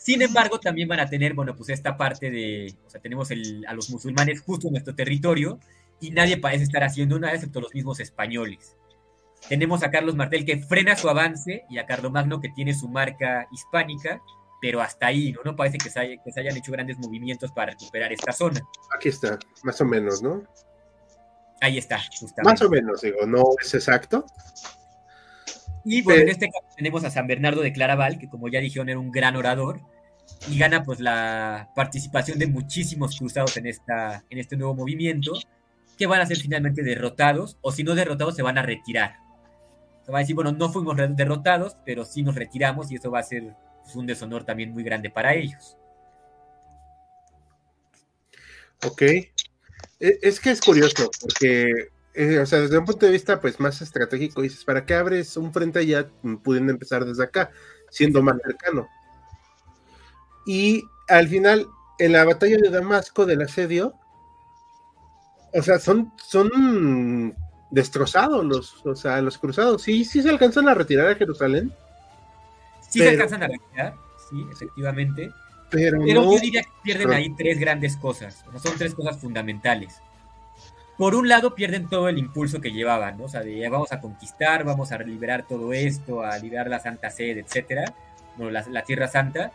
[0.00, 3.74] Sin embargo, también van a tener, bueno, pues esta parte de, o sea, tenemos a
[3.74, 5.58] los musulmanes justo en nuestro territorio
[6.00, 8.76] y nadie parece estar haciendo nada excepto los mismos españoles.
[9.48, 13.46] Tenemos a Carlos Martel que frena su avance y a Carlomagno que tiene su marca
[13.52, 14.22] hispánica,
[14.60, 15.42] pero hasta ahí, ¿no?
[15.44, 18.60] No parece que se, hayan hecho grandes movimientos para recuperar esta zona.
[18.96, 20.42] Aquí está, más o menos, ¿no?
[21.64, 22.42] Ahí está, justamente.
[22.42, 24.26] Más o menos, digo, no es exacto.
[25.82, 28.90] Y bueno, en este caso tenemos a San Bernardo de Claraval, que como ya dijeron
[28.90, 29.80] era un gran orador,
[30.46, 35.32] y gana pues la participación de muchísimos cruzados en, esta, en este nuevo movimiento,
[35.96, 39.16] que van a ser finalmente derrotados, o si no derrotados se van a retirar.
[40.04, 43.20] Se va a decir, bueno, no fuimos derrotados, pero sí nos retiramos y eso va
[43.20, 45.78] a ser pues, un deshonor también muy grande para ellos.
[48.84, 49.02] Ok.
[50.04, 53.58] E, es que es curioso, porque, eh, o sea, desde un punto de vista pues
[53.58, 56.06] más estratégico, dices, ¿para qué abres un frente ya
[56.42, 57.50] pudiendo empezar desde acá,
[57.90, 58.86] siendo más cercano?
[60.44, 61.66] Y al final,
[61.98, 63.94] en la batalla de Damasco del asedio,
[65.54, 67.34] o sea, son, son
[67.70, 69.80] destrozados los, o sea, los cruzados.
[69.80, 71.72] Sí, sí se alcanzan a retirar a Jerusalén.
[72.90, 73.94] Sí se alcanzan a retirar,
[74.28, 75.32] sí, efectivamente.
[75.74, 78.44] Pero, yo diría que pierden ahí tres grandes cosas.
[78.46, 80.00] O sea, son tres cosas fundamentales.
[80.96, 83.24] Por un lado, pierden todo el impulso que llevaban, ¿no?
[83.24, 87.10] O sea, de vamos a conquistar, vamos a liberar todo esto, a liberar la Santa
[87.10, 87.92] Sede, etcétera.
[88.36, 89.50] bueno, la, Tierra Santa,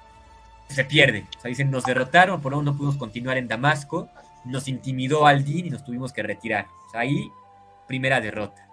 [0.67, 1.25] se pierde.
[1.37, 4.09] O sea, dicen, nos derrotaron, por lo no pudimos continuar en Damasco,
[4.43, 6.67] nos intimidó Aldin y nos tuvimos que retirar.
[6.87, 7.31] O sea, ahí,
[7.87, 8.67] primera derrota.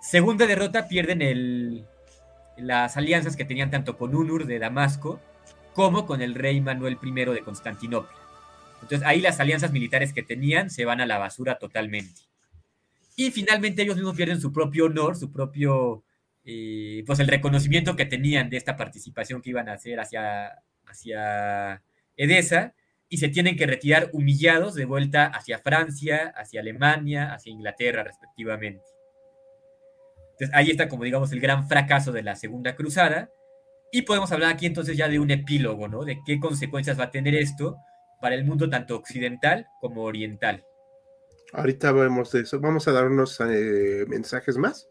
[0.00, 1.84] Segunda derrota, pierden el,
[2.56, 5.20] las alianzas que tenían tanto con Unur de Damasco
[5.74, 8.16] como con el rey Manuel I de Constantinopla.
[8.82, 12.22] Entonces ahí las alianzas militares que tenían se van a la basura totalmente.
[13.16, 16.04] Y finalmente ellos mismos pierden su propio honor, su propio,
[16.44, 21.82] eh, pues el reconocimiento que tenían de esta participación que iban a hacer hacia, hacia
[22.16, 22.74] Edesa
[23.08, 28.84] y se tienen que retirar humillados de vuelta hacia Francia, hacia Alemania, hacia Inglaterra respectivamente.
[30.32, 33.30] Entonces ahí está como digamos el gran fracaso de la Segunda Cruzada
[33.90, 36.04] y podemos hablar aquí entonces ya de un epílogo, ¿no?
[36.04, 37.76] De qué consecuencias va a tener esto
[38.20, 40.64] para el mundo tanto occidental como oriental.
[41.52, 42.60] Ahorita vemos de eso.
[42.60, 44.86] Vamos a dar unos eh, mensajes más.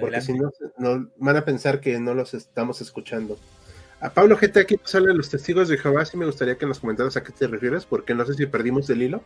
[0.00, 0.50] Porque si no,
[1.16, 3.38] van a pensar que no los estamos escuchando.
[4.00, 6.04] A Pablo GT aquí sale los testigos de Jehová.
[6.04, 8.88] Sí me gustaría que nos comentaras a qué te refieres, porque no sé si perdimos
[8.90, 9.22] el hilo.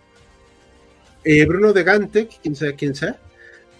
[1.25, 3.19] Eh, Bruno de Gante, quién sea quién sea.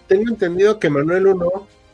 [0.07, 1.33] Tengo entendido que Manuel I,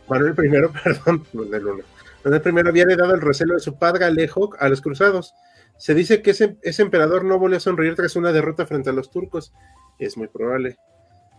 [0.09, 4.51] Manuel I, perdón, Manuel I, Manuel I había dado el recelo de su padre Alejo
[4.59, 5.33] a los cruzados.
[5.77, 9.09] Se dice que ese, emperador no volvió a sonreír tras una derrota frente a los
[9.09, 9.53] turcos
[9.99, 10.77] es muy probable,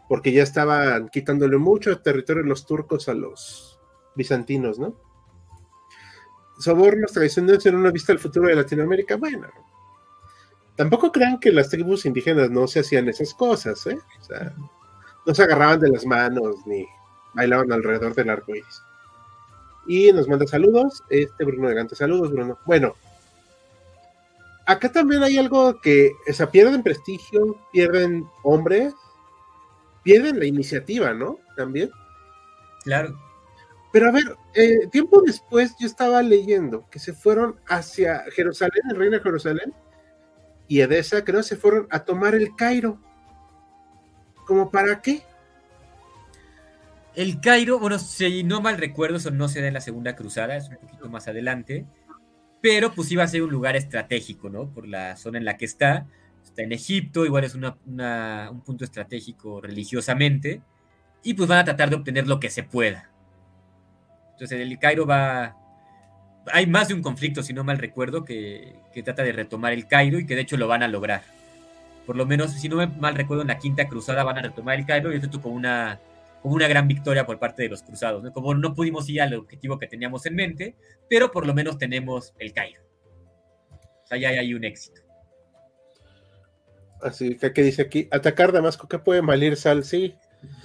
[0.09, 3.81] porque ya estaban quitándole mucho territorio los turcos a los
[4.15, 4.97] bizantinos, ¿no?
[6.59, 9.49] Sobornos tradicionales en una vista al futuro de Latinoamérica, bueno,
[10.77, 13.99] tampoco crean que las tribus indígenas no se hacían esas cosas, ¿eh?
[14.21, 14.55] O sea,
[15.27, 16.87] no se agarraban de las manos ni
[17.35, 18.83] bailaban alrededor del arco iris.
[19.91, 22.57] Y nos manda saludos, este Bruno de Gante, saludos, Bruno.
[22.65, 22.95] Bueno,
[24.65, 28.95] acá también hay algo que, o sea, pierden prestigio, pierden hombres,
[30.05, 31.41] pierden la iniciativa, ¿no?
[31.57, 31.91] También.
[32.85, 33.19] Claro.
[33.93, 38.97] Pero a ver, eh, tiempo después yo estaba leyendo que se fueron hacia Jerusalén, el
[38.97, 39.75] reino de Jerusalén,
[40.69, 42.97] y Edesa, creo, se fueron a tomar el Cairo.
[44.47, 45.25] ¿Cómo para qué?
[47.21, 50.57] El Cairo, bueno, si no mal recuerdo, eso no se da en la segunda cruzada,
[50.57, 51.85] es un poquito más adelante
[52.61, 54.69] pero pues iba a ser un lugar estratégico, ¿no?
[54.69, 56.07] Por la zona en la que está.
[56.45, 60.63] Está en Egipto, igual es un punto estratégico religiosamente,
[61.23, 63.11] y pues van a tratar de obtener lo que se pueda.
[64.33, 65.57] Entonces el Cairo va...
[66.53, 69.87] Hay más de un conflicto, si no mal recuerdo, que, que trata de retomar el
[69.87, 71.23] Cairo y que de hecho lo van a lograr.
[72.07, 74.87] Por lo menos, si no mal recuerdo, en la quinta cruzada van a retomar el
[74.87, 76.01] Cairo y esto como una
[76.43, 78.23] como una gran victoria por parte de los cruzados.
[78.23, 78.33] ¿no?
[78.33, 80.77] Como no pudimos ir al objetivo que teníamos en mente,
[81.09, 82.83] pero por lo menos tenemos el Cairo.
[83.71, 85.03] O sea, ya hay un éxito.
[87.03, 88.09] Así que, ¿qué dice aquí?
[88.11, 89.85] Atacar Damasco, ¿qué puede malir Sal?
[89.85, 90.15] Sí.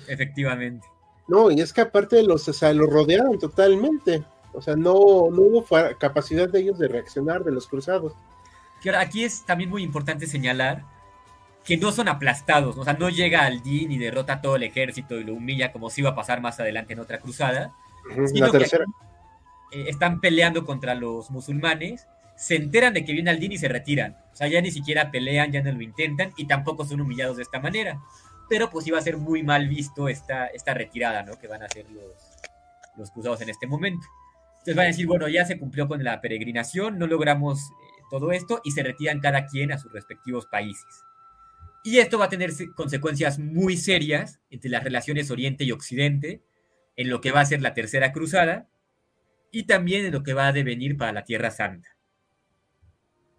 [0.07, 0.85] Efectivamente.
[1.27, 4.23] No, y es que aparte los, o sea, los rodearon totalmente.
[4.53, 4.93] O sea, no,
[5.31, 5.65] no hubo
[5.99, 8.13] capacidad de ellos de reaccionar, de los cruzados.
[8.97, 10.83] aquí es también muy importante señalar
[11.65, 14.63] que no son aplastados, o sea, no llega al Din y derrota a todo el
[14.63, 17.73] ejército y lo humilla como si iba a pasar más adelante en otra cruzada.
[18.33, 18.85] la tercera.
[19.71, 22.07] Eh, están peleando contra los musulmanes,
[22.37, 24.15] se enteran de que viene al Din y se retiran.
[24.31, 27.43] O sea, ya ni siquiera pelean, ya no lo intentan y tampoco son humillados de
[27.43, 27.99] esta manera.
[28.47, 31.39] Pero pues iba a ser muy mal visto esta, esta retirada, ¿no?
[31.39, 32.13] Que van a hacer los,
[32.95, 34.05] los cruzados en este momento.
[34.51, 38.31] Entonces van a decir, bueno, ya se cumplió con la peregrinación, no logramos eh, todo
[38.31, 41.03] esto y se retiran cada quien a sus respectivos países.
[41.85, 46.41] Y esto va a tener consecuencias muy serias entre las relaciones Oriente y Occidente,
[46.95, 48.67] en lo que va a ser la Tercera Cruzada
[49.51, 51.95] y también en lo que va a devenir para la Tierra Santa.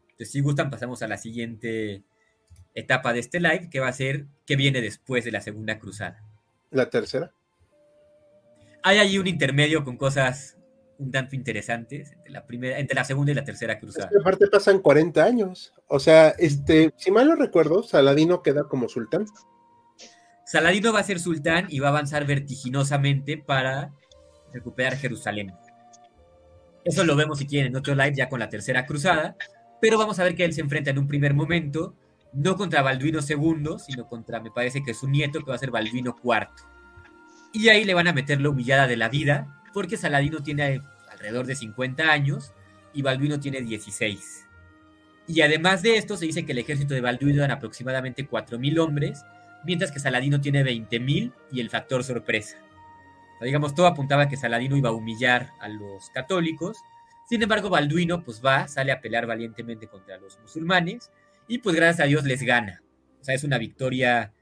[0.02, 2.04] Entonces, si gustan, pasamos a la siguiente
[2.72, 6.22] etapa de este live, que va a ser qué viene después de la Segunda Cruzada.
[6.70, 7.32] ¿La tercera?
[8.84, 10.55] Hay ahí un intermedio con cosas
[10.98, 14.08] un tanto interesantes entre la, primera, entre la segunda y la tercera cruzada.
[14.10, 15.72] Es aparte pasan 40 años.
[15.88, 19.26] O sea, este, si mal no recuerdo, Saladino queda como sultán.
[20.44, 23.92] Saladino va a ser sultán y va a avanzar vertiginosamente para
[24.52, 25.52] recuperar Jerusalén.
[26.84, 29.36] Eso lo vemos si quieren en otro live ya con la tercera cruzada,
[29.80, 31.96] pero vamos a ver que él se enfrenta en un primer momento
[32.32, 35.70] no contra Balduino II, sino contra, me parece que su nieto, que va a ser
[35.70, 36.48] Balduino IV.
[37.52, 41.44] Y ahí le van a meter la humillada de la vida, porque Saladino tiene alrededor
[41.44, 42.54] de 50 años
[42.94, 44.46] y Balduino tiene 16.
[45.28, 49.22] Y además de esto, se dice que el ejército de Balduino eran aproximadamente 4.000 hombres,
[49.66, 52.56] mientras que Saladino tiene 20.000 y el factor sorpresa.
[53.42, 56.78] digamos, todo apuntaba a que Saladino iba a humillar a los católicos.
[57.28, 61.10] Sin embargo, Balduino pues va, sale a pelear valientemente contra los musulmanes
[61.48, 62.82] y pues gracias a Dios les gana.
[63.20, 64.32] O sea, es una victoria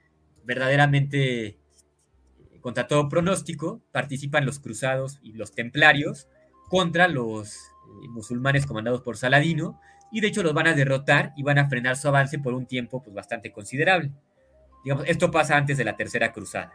[0.44, 1.58] verdaderamente
[2.64, 6.28] contra todo pronóstico, participan los cruzados y los templarios
[6.70, 9.78] contra los eh, musulmanes comandados por Saladino,
[10.10, 12.64] y de hecho los van a derrotar y van a frenar su avance por un
[12.64, 14.12] tiempo pues, bastante considerable.
[14.82, 16.72] Digamos, esto pasa antes de la Tercera Cruzada.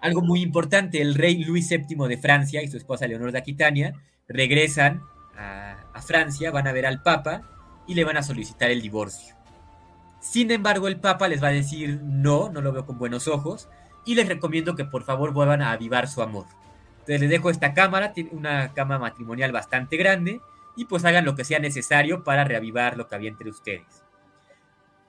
[0.00, 3.94] Algo muy importante, el rey Luis VII de Francia y su esposa Leonor de Aquitania
[4.28, 5.02] regresan
[5.36, 7.50] a, a Francia, van a ver al Papa
[7.88, 9.34] y le van a solicitar el divorcio.
[10.20, 13.68] Sin embargo, el Papa les va a decir no, no lo veo con buenos ojos,
[14.06, 16.46] y les recomiendo que por favor vuelvan a avivar su amor.
[17.00, 20.40] Entonces les dejo esta cámara, tiene una cama matrimonial bastante grande,
[20.76, 24.04] y pues hagan lo que sea necesario para reavivar lo que había entre ustedes.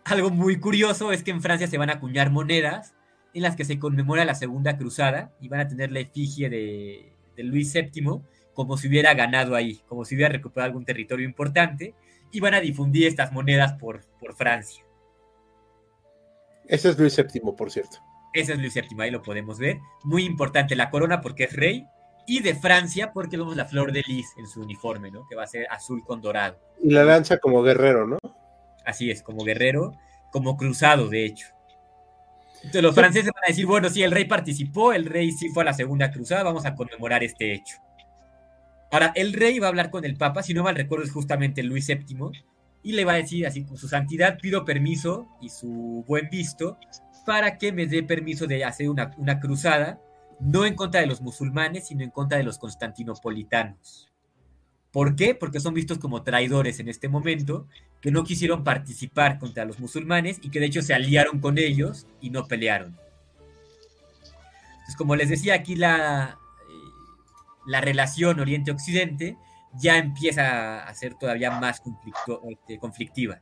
[0.04, 2.96] Algo muy curioso es que en Francia se van a acuñar monedas
[3.34, 7.14] en las que se conmemora la Segunda Cruzada y van a tener la efigie de,
[7.38, 8.22] Luis VII
[8.54, 11.94] como si hubiera ganado ahí, como si hubiera recuperado algún territorio importante,
[12.32, 14.84] y van a difundir estas monedas por, por Francia.
[16.66, 18.00] Ese es Luis VII, por cierto.
[18.42, 19.80] Ese es Luis VII, ahí lo podemos ver.
[20.04, 21.88] Muy importante la corona porque es rey,
[22.28, 25.26] y de Francia porque vemos la flor de lis en su uniforme, ¿no?
[25.28, 26.60] Que va a ser azul con dorado.
[26.84, 28.20] Y la lanza como guerrero, ¿no?
[28.86, 29.94] Así es, como guerrero,
[30.32, 31.48] como cruzado, de hecho.
[32.58, 35.64] Entonces los franceses van a decir, bueno, sí, el rey participó, el rey sí fue
[35.64, 37.78] a la segunda cruzada, vamos a conmemorar este hecho.
[38.92, 41.64] Ahora, el rey va a hablar con el papa, si no mal recuerdo es justamente
[41.64, 42.32] Luis VII,
[42.84, 46.78] y le va a decir así, con su santidad pido permiso y su buen visto
[47.28, 50.00] para que me dé permiso de hacer una, una cruzada,
[50.40, 54.10] no en contra de los musulmanes, sino en contra de los constantinopolitanos.
[54.94, 55.36] ¿Por qué?
[55.36, 57.68] Porque son vistos como traidores en este momento,
[58.00, 62.08] que no quisieron participar contra los musulmanes y que de hecho se aliaron con ellos
[62.22, 62.98] y no pelearon.
[64.72, 66.40] Entonces, como les decía, aquí la,
[67.66, 69.36] la relación Oriente-Occidente
[69.74, 71.82] ya empieza a ser todavía más
[72.50, 73.38] este, conflictiva.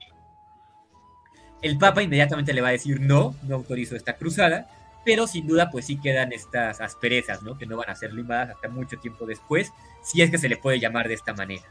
[1.62, 4.68] El Papa inmediatamente le va a decir no, no autorizo esta cruzada,
[5.03, 7.58] pero sin duda pues sí quedan estas asperezas, ¿no?
[7.58, 9.72] Que no van a ser limadas hasta mucho tiempo después,
[10.03, 11.64] si es que se le puede llamar de esta manera.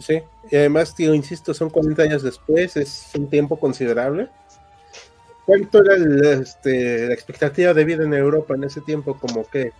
[0.00, 4.28] Sí, y además, tío, insisto, son 40 años después, es un tiempo considerable.
[5.44, 9.18] ¿Cuánto era el, este, la expectativa de vida en Europa en ese tiempo?
[9.18, 9.72] Como que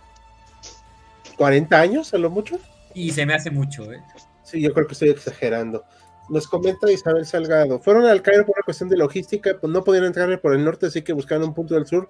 [1.37, 2.59] 40 años a lo mucho.
[2.93, 4.01] Y se me hace mucho, ¿eh?
[4.43, 5.83] Sí, yo creo que estoy exagerando.
[6.29, 7.79] Nos comenta Isabel Salgado.
[7.79, 10.87] Fueron al Cairo por una cuestión de logística, pues no podían entrar por el norte,
[10.87, 12.09] así que buscaron un punto del sur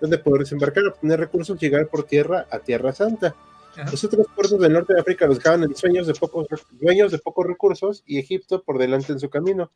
[0.00, 3.34] donde poder desembarcar, obtener recursos, llegar por tierra a Tierra Santa.
[3.72, 3.90] Ajá.
[3.90, 7.18] Los otros puertos del norte de África los dejaban en sueños de pocos, dueños de
[7.18, 9.72] pocos recursos y Egipto por delante en su camino.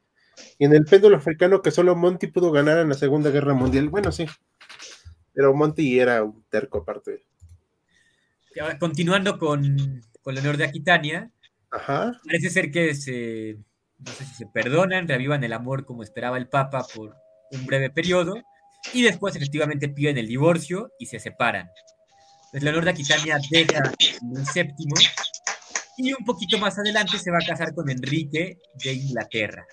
[0.58, 3.88] Y en el péndulo africano que solo Monty pudo ganar en la Segunda Guerra Mundial.
[3.88, 4.26] Bueno, sí.
[5.32, 7.24] Pero Monty era un terco aparte.
[8.78, 11.30] Continuando con, con Leonor de Aquitania,
[11.70, 12.20] Ajá.
[12.24, 13.58] parece ser que se,
[13.98, 17.16] no sé si se perdonan, reavivan el amor como esperaba el Papa por
[17.50, 18.34] un breve periodo,
[18.92, 21.68] y después efectivamente piden el divorcio y se separan.
[22.50, 23.92] Pues Leonor de Aquitania deja
[24.22, 24.74] Luis VII
[25.98, 29.66] y un poquito más adelante se va a casar con Enrique de Inglaterra,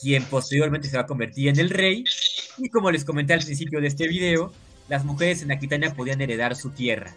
[0.00, 2.04] quien posteriormente se va a convertir en el rey
[2.58, 4.52] y como les comenté al principio de este video,
[4.88, 7.14] las mujeres en Aquitania podían heredar su tierra.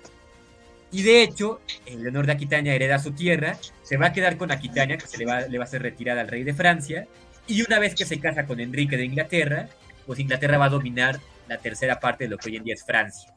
[0.92, 4.98] Y de hecho, Leonor de Aquitania hereda su tierra, se va a quedar con Aquitania,
[4.98, 7.08] que se le va, le va a ser retirada al rey de Francia,
[7.46, 9.68] y una vez que se casa con Enrique de Inglaterra,
[10.06, 12.86] pues Inglaterra va a dominar la tercera parte de lo que hoy en día es
[12.86, 13.34] Francia.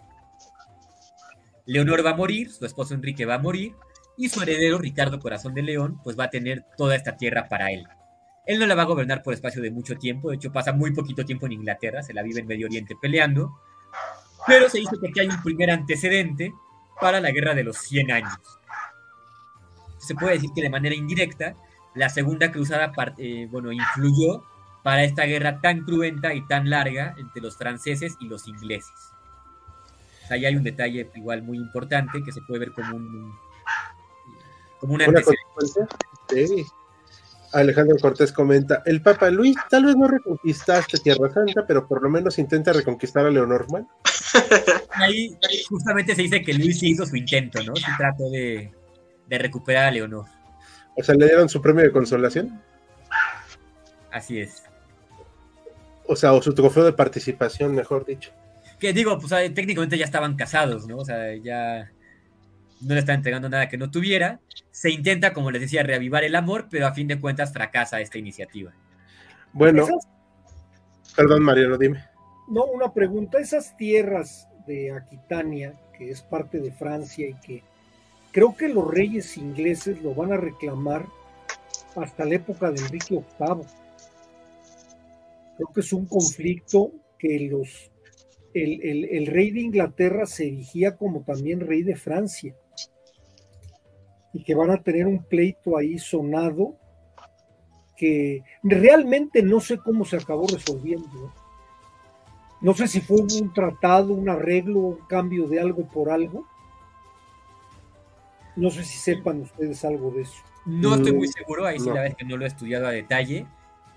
[1.66, 3.74] Leonor va a morir, su esposo Enrique va a morir,
[4.16, 7.70] y su heredero Ricardo Corazón de León, pues va a tener toda esta tierra para
[7.70, 7.86] él.
[8.46, 10.92] Él no la va a gobernar por espacio de mucho tiempo, de hecho pasa muy
[10.92, 13.52] poquito tiempo en Inglaterra, se la vive en Medio Oriente peleando,
[14.46, 16.52] pero se dice que aquí hay un primer antecedente
[17.00, 18.38] para la guerra de los 100 años.
[19.98, 21.54] Se puede decir que de manera indirecta,
[21.94, 24.44] la Segunda Cruzada eh, bueno, influyó
[24.82, 29.12] para esta guerra tan cruenta y tan larga entre los franceses y los ingleses.
[30.30, 33.34] Ahí hay un detalle igual muy importante que se puede ver como un
[34.78, 35.86] como un antecedente.
[36.28, 36.66] Sí.
[37.52, 42.08] Alejandro Cortés comenta, el Papa Luis tal vez no reconquistaste Tierra Santa, pero por lo
[42.08, 43.86] menos intenta reconquistar a Leonormand.
[44.92, 47.74] Ahí, ahí, justamente se dice que Luis hizo su intento, ¿no?
[47.74, 48.72] Se trató de,
[49.28, 50.26] de recuperar a Leonor.
[50.96, 52.60] O sea, le dieron su premio de consolación.
[54.12, 54.64] Así es.
[56.06, 58.32] O sea, o su trofeo de participación, mejor dicho.
[58.78, 60.98] Que digo, pues técnicamente ya estaban casados, ¿no?
[60.98, 61.90] O sea, ya
[62.80, 64.40] no le están entregando nada que no tuviera.
[64.70, 68.18] Se intenta, como les decía, reavivar el amor, pero a fin de cuentas fracasa esta
[68.18, 68.72] iniciativa.
[69.52, 70.08] Bueno, Esas...
[71.16, 72.04] perdón, Mariano, dime.
[72.48, 73.38] No, una pregunta.
[73.38, 77.62] Esas tierras de Aquitania, que es parte de Francia y que
[78.32, 81.06] creo que los reyes ingleses lo van a reclamar
[81.96, 83.66] hasta la época de Enrique VIII.
[85.56, 87.90] Creo que es un conflicto que los
[88.54, 92.54] el, el, el, rey de Inglaterra se erigía como también rey de Francia.
[94.32, 96.76] Y que van a tener un pleito ahí sonado
[97.96, 101.34] que realmente no sé cómo se acabó resolviendo.
[102.62, 106.46] No sé si fue un tratado, un arreglo, un cambio de algo por algo.
[108.56, 110.42] No sé si sepan ustedes algo de eso.
[110.64, 113.46] No estoy muy seguro, ahí sí la es que no lo he estudiado a detalle,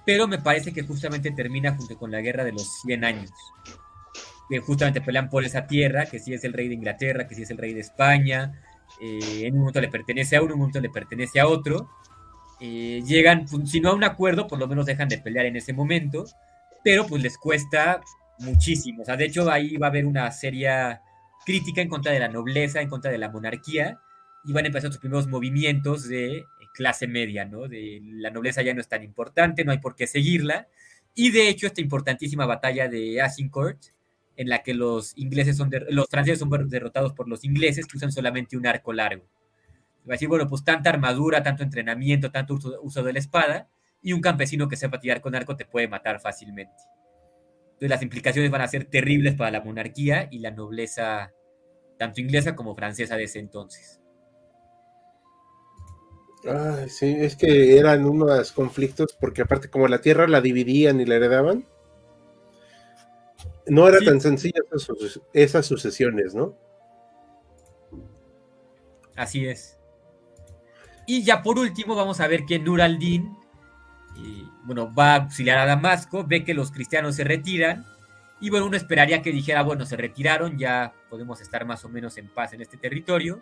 [0.06, 3.32] pero me parece que justamente termina junto con la guerra de los 100 años.
[4.50, 7.44] Que justamente pelean por esa tierra, que sí es el rey de Inglaterra, que sí
[7.44, 8.62] es el rey de España.
[9.02, 11.90] Eh, en un momento le pertenece a uno, en un momento le pertenece a otro
[12.66, 15.58] eh, llegan, pues, si no a un acuerdo, por lo menos dejan de pelear en
[15.58, 16.24] ese momento,
[16.82, 18.00] pero pues les cuesta
[18.40, 19.02] muchísimo.
[19.02, 21.02] O sea, de hecho ahí va a haber una seria
[21.46, 24.00] crítica en contra de la nobleza, en contra de la monarquía,
[24.46, 27.68] y van a empezar sus primeros movimientos de clase media, ¿no?
[27.68, 30.68] De la nobleza ya no es tan importante, no hay por qué seguirla.
[31.16, 33.80] Y de hecho, esta importantísima batalla de Agincourt,
[34.36, 38.12] en la que los ingleses son los franceses son derrotados por los ingleses que usan
[38.12, 39.26] solamente un arco largo.
[40.08, 43.70] Va a decir, bueno, pues tanta armadura, tanto entrenamiento, tanto uso, de la espada,
[44.02, 46.76] y un campesino que sepa tirar con arco te puede matar fácilmente.
[47.66, 51.32] Entonces las implicaciones van a ser terribles para la monarquía y la nobleza,
[51.98, 54.02] tanto inglesa como francesa de ese entonces.
[56.46, 61.06] Ay, sí, es que eran unos conflictos, porque aparte como la tierra la dividían y
[61.06, 61.66] la heredaban,
[63.68, 64.62] no era tan sencilla
[65.34, 66.58] esas sucesiones, ¿no?
[69.16, 69.78] Así es.
[71.06, 73.38] Y ya por último vamos a ver que Nur al-Din
[74.64, 77.86] bueno, va a auxiliar a Damasco, ve que los cristianos se retiran
[78.40, 82.18] y bueno, uno esperaría que dijera, bueno, se retiraron, ya podemos estar más o menos
[82.18, 83.42] en paz en este territorio,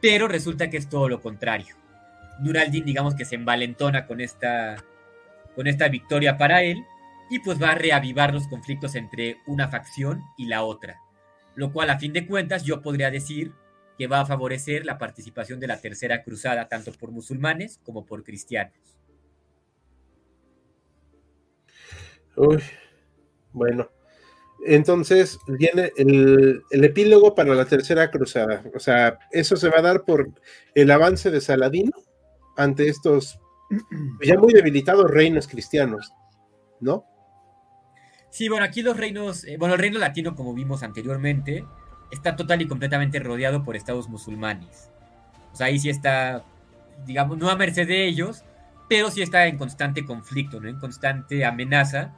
[0.00, 1.76] pero resulta que es todo lo contrario.
[2.40, 4.76] Nur al-Din digamos que se envalentona con esta,
[5.54, 6.84] con esta victoria para él
[7.30, 11.00] y pues va a reavivar los conflictos entre una facción y la otra,
[11.54, 13.52] lo cual a fin de cuentas yo podría decir
[13.98, 18.24] que va a favorecer la participación de la Tercera Cruzada, tanto por musulmanes como por
[18.24, 18.74] cristianos.
[22.36, 22.62] Uy,
[23.52, 23.88] bueno,
[24.66, 28.62] entonces viene el, epílogo para la Tercera Cruzada.
[28.74, 30.28] O sea, eso se va a dar por
[30.74, 31.92] el avance de Saladino
[32.56, 33.38] ante estos
[34.22, 36.12] ya muy debilitados reinos cristianos,
[36.80, 37.04] ¿no?
[38.30, 41.64] Sí, bueno, aquí los reinos, eh, bueno, el reino latino, como vimos anteriormente,
[42.10, 44.90] está total y completamente rodeado por estados musulmanes.
[45.52, 46.44] O sea, ahí sí está,
[47.06, 48.44] digamos, no a merced de ellos,
[48.88, 50.68] pero sí está en constante conflicto, ¿no?
[50.68, 52.12] En constante amenaza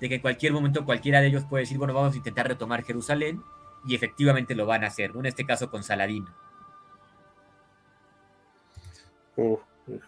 [0.00, 2.84] de que en cualquier momento cualquiera de ellos puede decir, bueno, vamos a intentar retomar
[2.84, 3.42] Jerusalén,
[3.84, 5.20] y efectivamente lo van a hacer, ¿no?
[5.20, 6.32] En este caso con Saladino.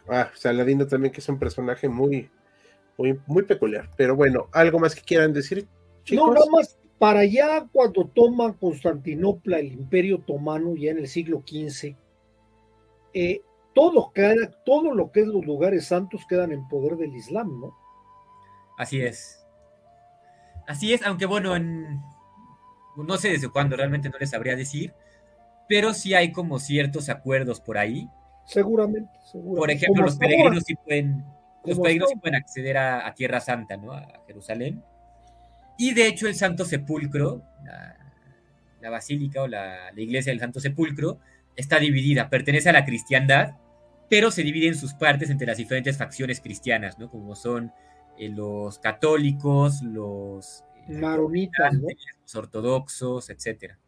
[0.09, 2.31] ah, Saladino también que es un personaje muy,
[2.97, 3.89] muy, muy peculiar.
[3.97, 5.67] Pero bueno, ¿algo más que quieran decir,
[6.05, 6.27] chicos?
[6.27, 11.43] No, nada más para allá, cuando toma Constantinopla, el imperio otomano, ya en el siglo
[11.47, 11.97] XV,
[13.13, 13.43] eh,
[13.75, 14.13] todo,
[14.65, 17.77] todo lo que es los lugares santos quedan en poder del Islam, ¿no?
[18.79, 19.45] Así es.
[20.67, 21.59] Así es, aunque bueno,
[22.97, 24.95] no sé desde cuándo, realmente no les sabría decir,
[25.69, 28.09] pero sí hay como ciertos acuerdos por ahí.
[28.47, 31.25] Seguramente, Por ejemplo, los peregrinos sí pueden,
[31.65, 33.93] los peregrinos sí pueden acceder a, a, Tierra Santa, ¿no?
[33.93, 34.83] A Jerusalén
[35.77, 37.43] y de hecho el Santo Sepulcro,
[38.81, 41.19] la, basílica o la, iglesia del Santo Sepulcro,
[41.57, 43.57] está dividida, pertenece a la cristiandad,
[44.09, 47.11] pero se divide en sus partes entre las diferentes facciones cristianas, ¿no?
[47.11, 47.73] Como son
[48.19, 53.79] eh, los católicos, los eh, maronitas, los ortodoxos, etcétera.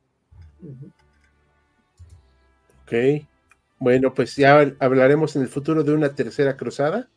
[2.83, 2.93] Ok.
[3.79, 7.11] Bueno, pues ya hablaremos en el futuro de una tercera cruzada.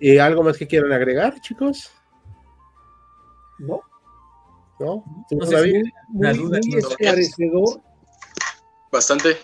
[0.00, 1.90] ¿Y ¿Algo más que quieran agregar, chicos?
[3.58, 3.80] ¿No?
[4.78, 5.04] ¿no?
[5.30, 7.80] no sé, muy, duda, esclarecedor.
[8.90, 9.36] Bastante.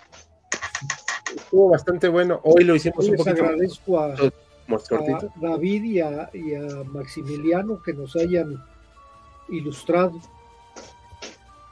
[1.35, 2.39] Estuvo bastante bueno.
[2.43, 7.93] Hoy lo hicimos un poquito agradezco a, a David y a, y a, Maximiliano que
[7.93, 8.63] nos hayan
[9.49, 10.19] ilustrado.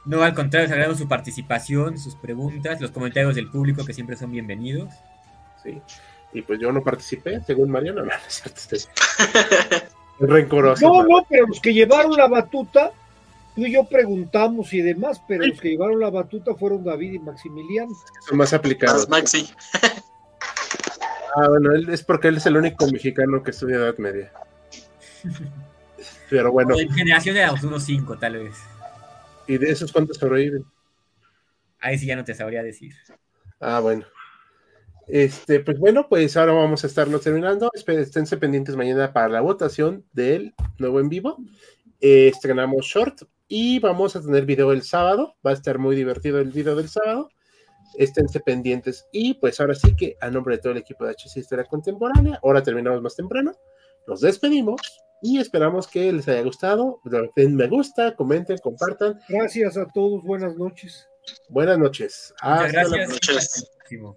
[0.04, 4.16] No, al contrario, les agradezco su participación, sus preguntas, los comentarios del público que siempre
[4.16, 4.92] son bienvenidos.
[5.62, 5.80] Sí,
[6.34, 8.88] y pues yo no participé, según Mariano, no, no es
[10.18, 10.86] rencoroso.
[10.86, 12.92] No, no, pero los que llevaron la batuta
[13.54, 17.18] tú y yo preguntamos y demás, pero los que llevaron la batuta fueron David y
[17.20, 17.92] Maximiliano.
[18.26, 19.08] Son más aplicados.
[19.08, 19.48] Maxi.
[21.36, 24.32] ah, bueno, él es porque él es el único mexicano que estudia Edad Media.
[26.28, 26.78] Pero bueno.
[26.78, 28.56] En generación de los 1.5, tal vez.
[29.46, 30.64] ¿Y de esos cuántos sobreviven?
[31.80, 32.94] Ahí sí ya no te sabría decir.
[33.60, 34.04] Ah, bueno.
[35.06, 37.70] Este, pues bueno, pues ahora vamos a estarnos terminando.
[37.74, 41.36] Esténse pendientes mañana para la votación del nuevo en vivo.
[42.00, 45.34] Eh, estrenamos short y vamos a tener video el sábado.
[45.46, 47.28] Va a estar muy divertido el video del sábado.
[47.98, 49.06] esténse pendientes.
[49.12, 52.40] Y pues ahora sí que a nombre de todo el equipo de HC Historia Contemporánea,
[52.42, 53.52] ahora terminamos más temprano,
[54.08, 54.80] nos despedimos
[55.22, 57.00] y esperamos que les haya gustado.
[57.36, 59.20] Den me gusta, comenten, compartan.
[59.28, 61.06] Gracias a todos, buenas noches.
[61.48, 62.34] Buenas noches.
[62.40, 63.70] Hasta, la- gracias.
[63.78, 64.16] próximo.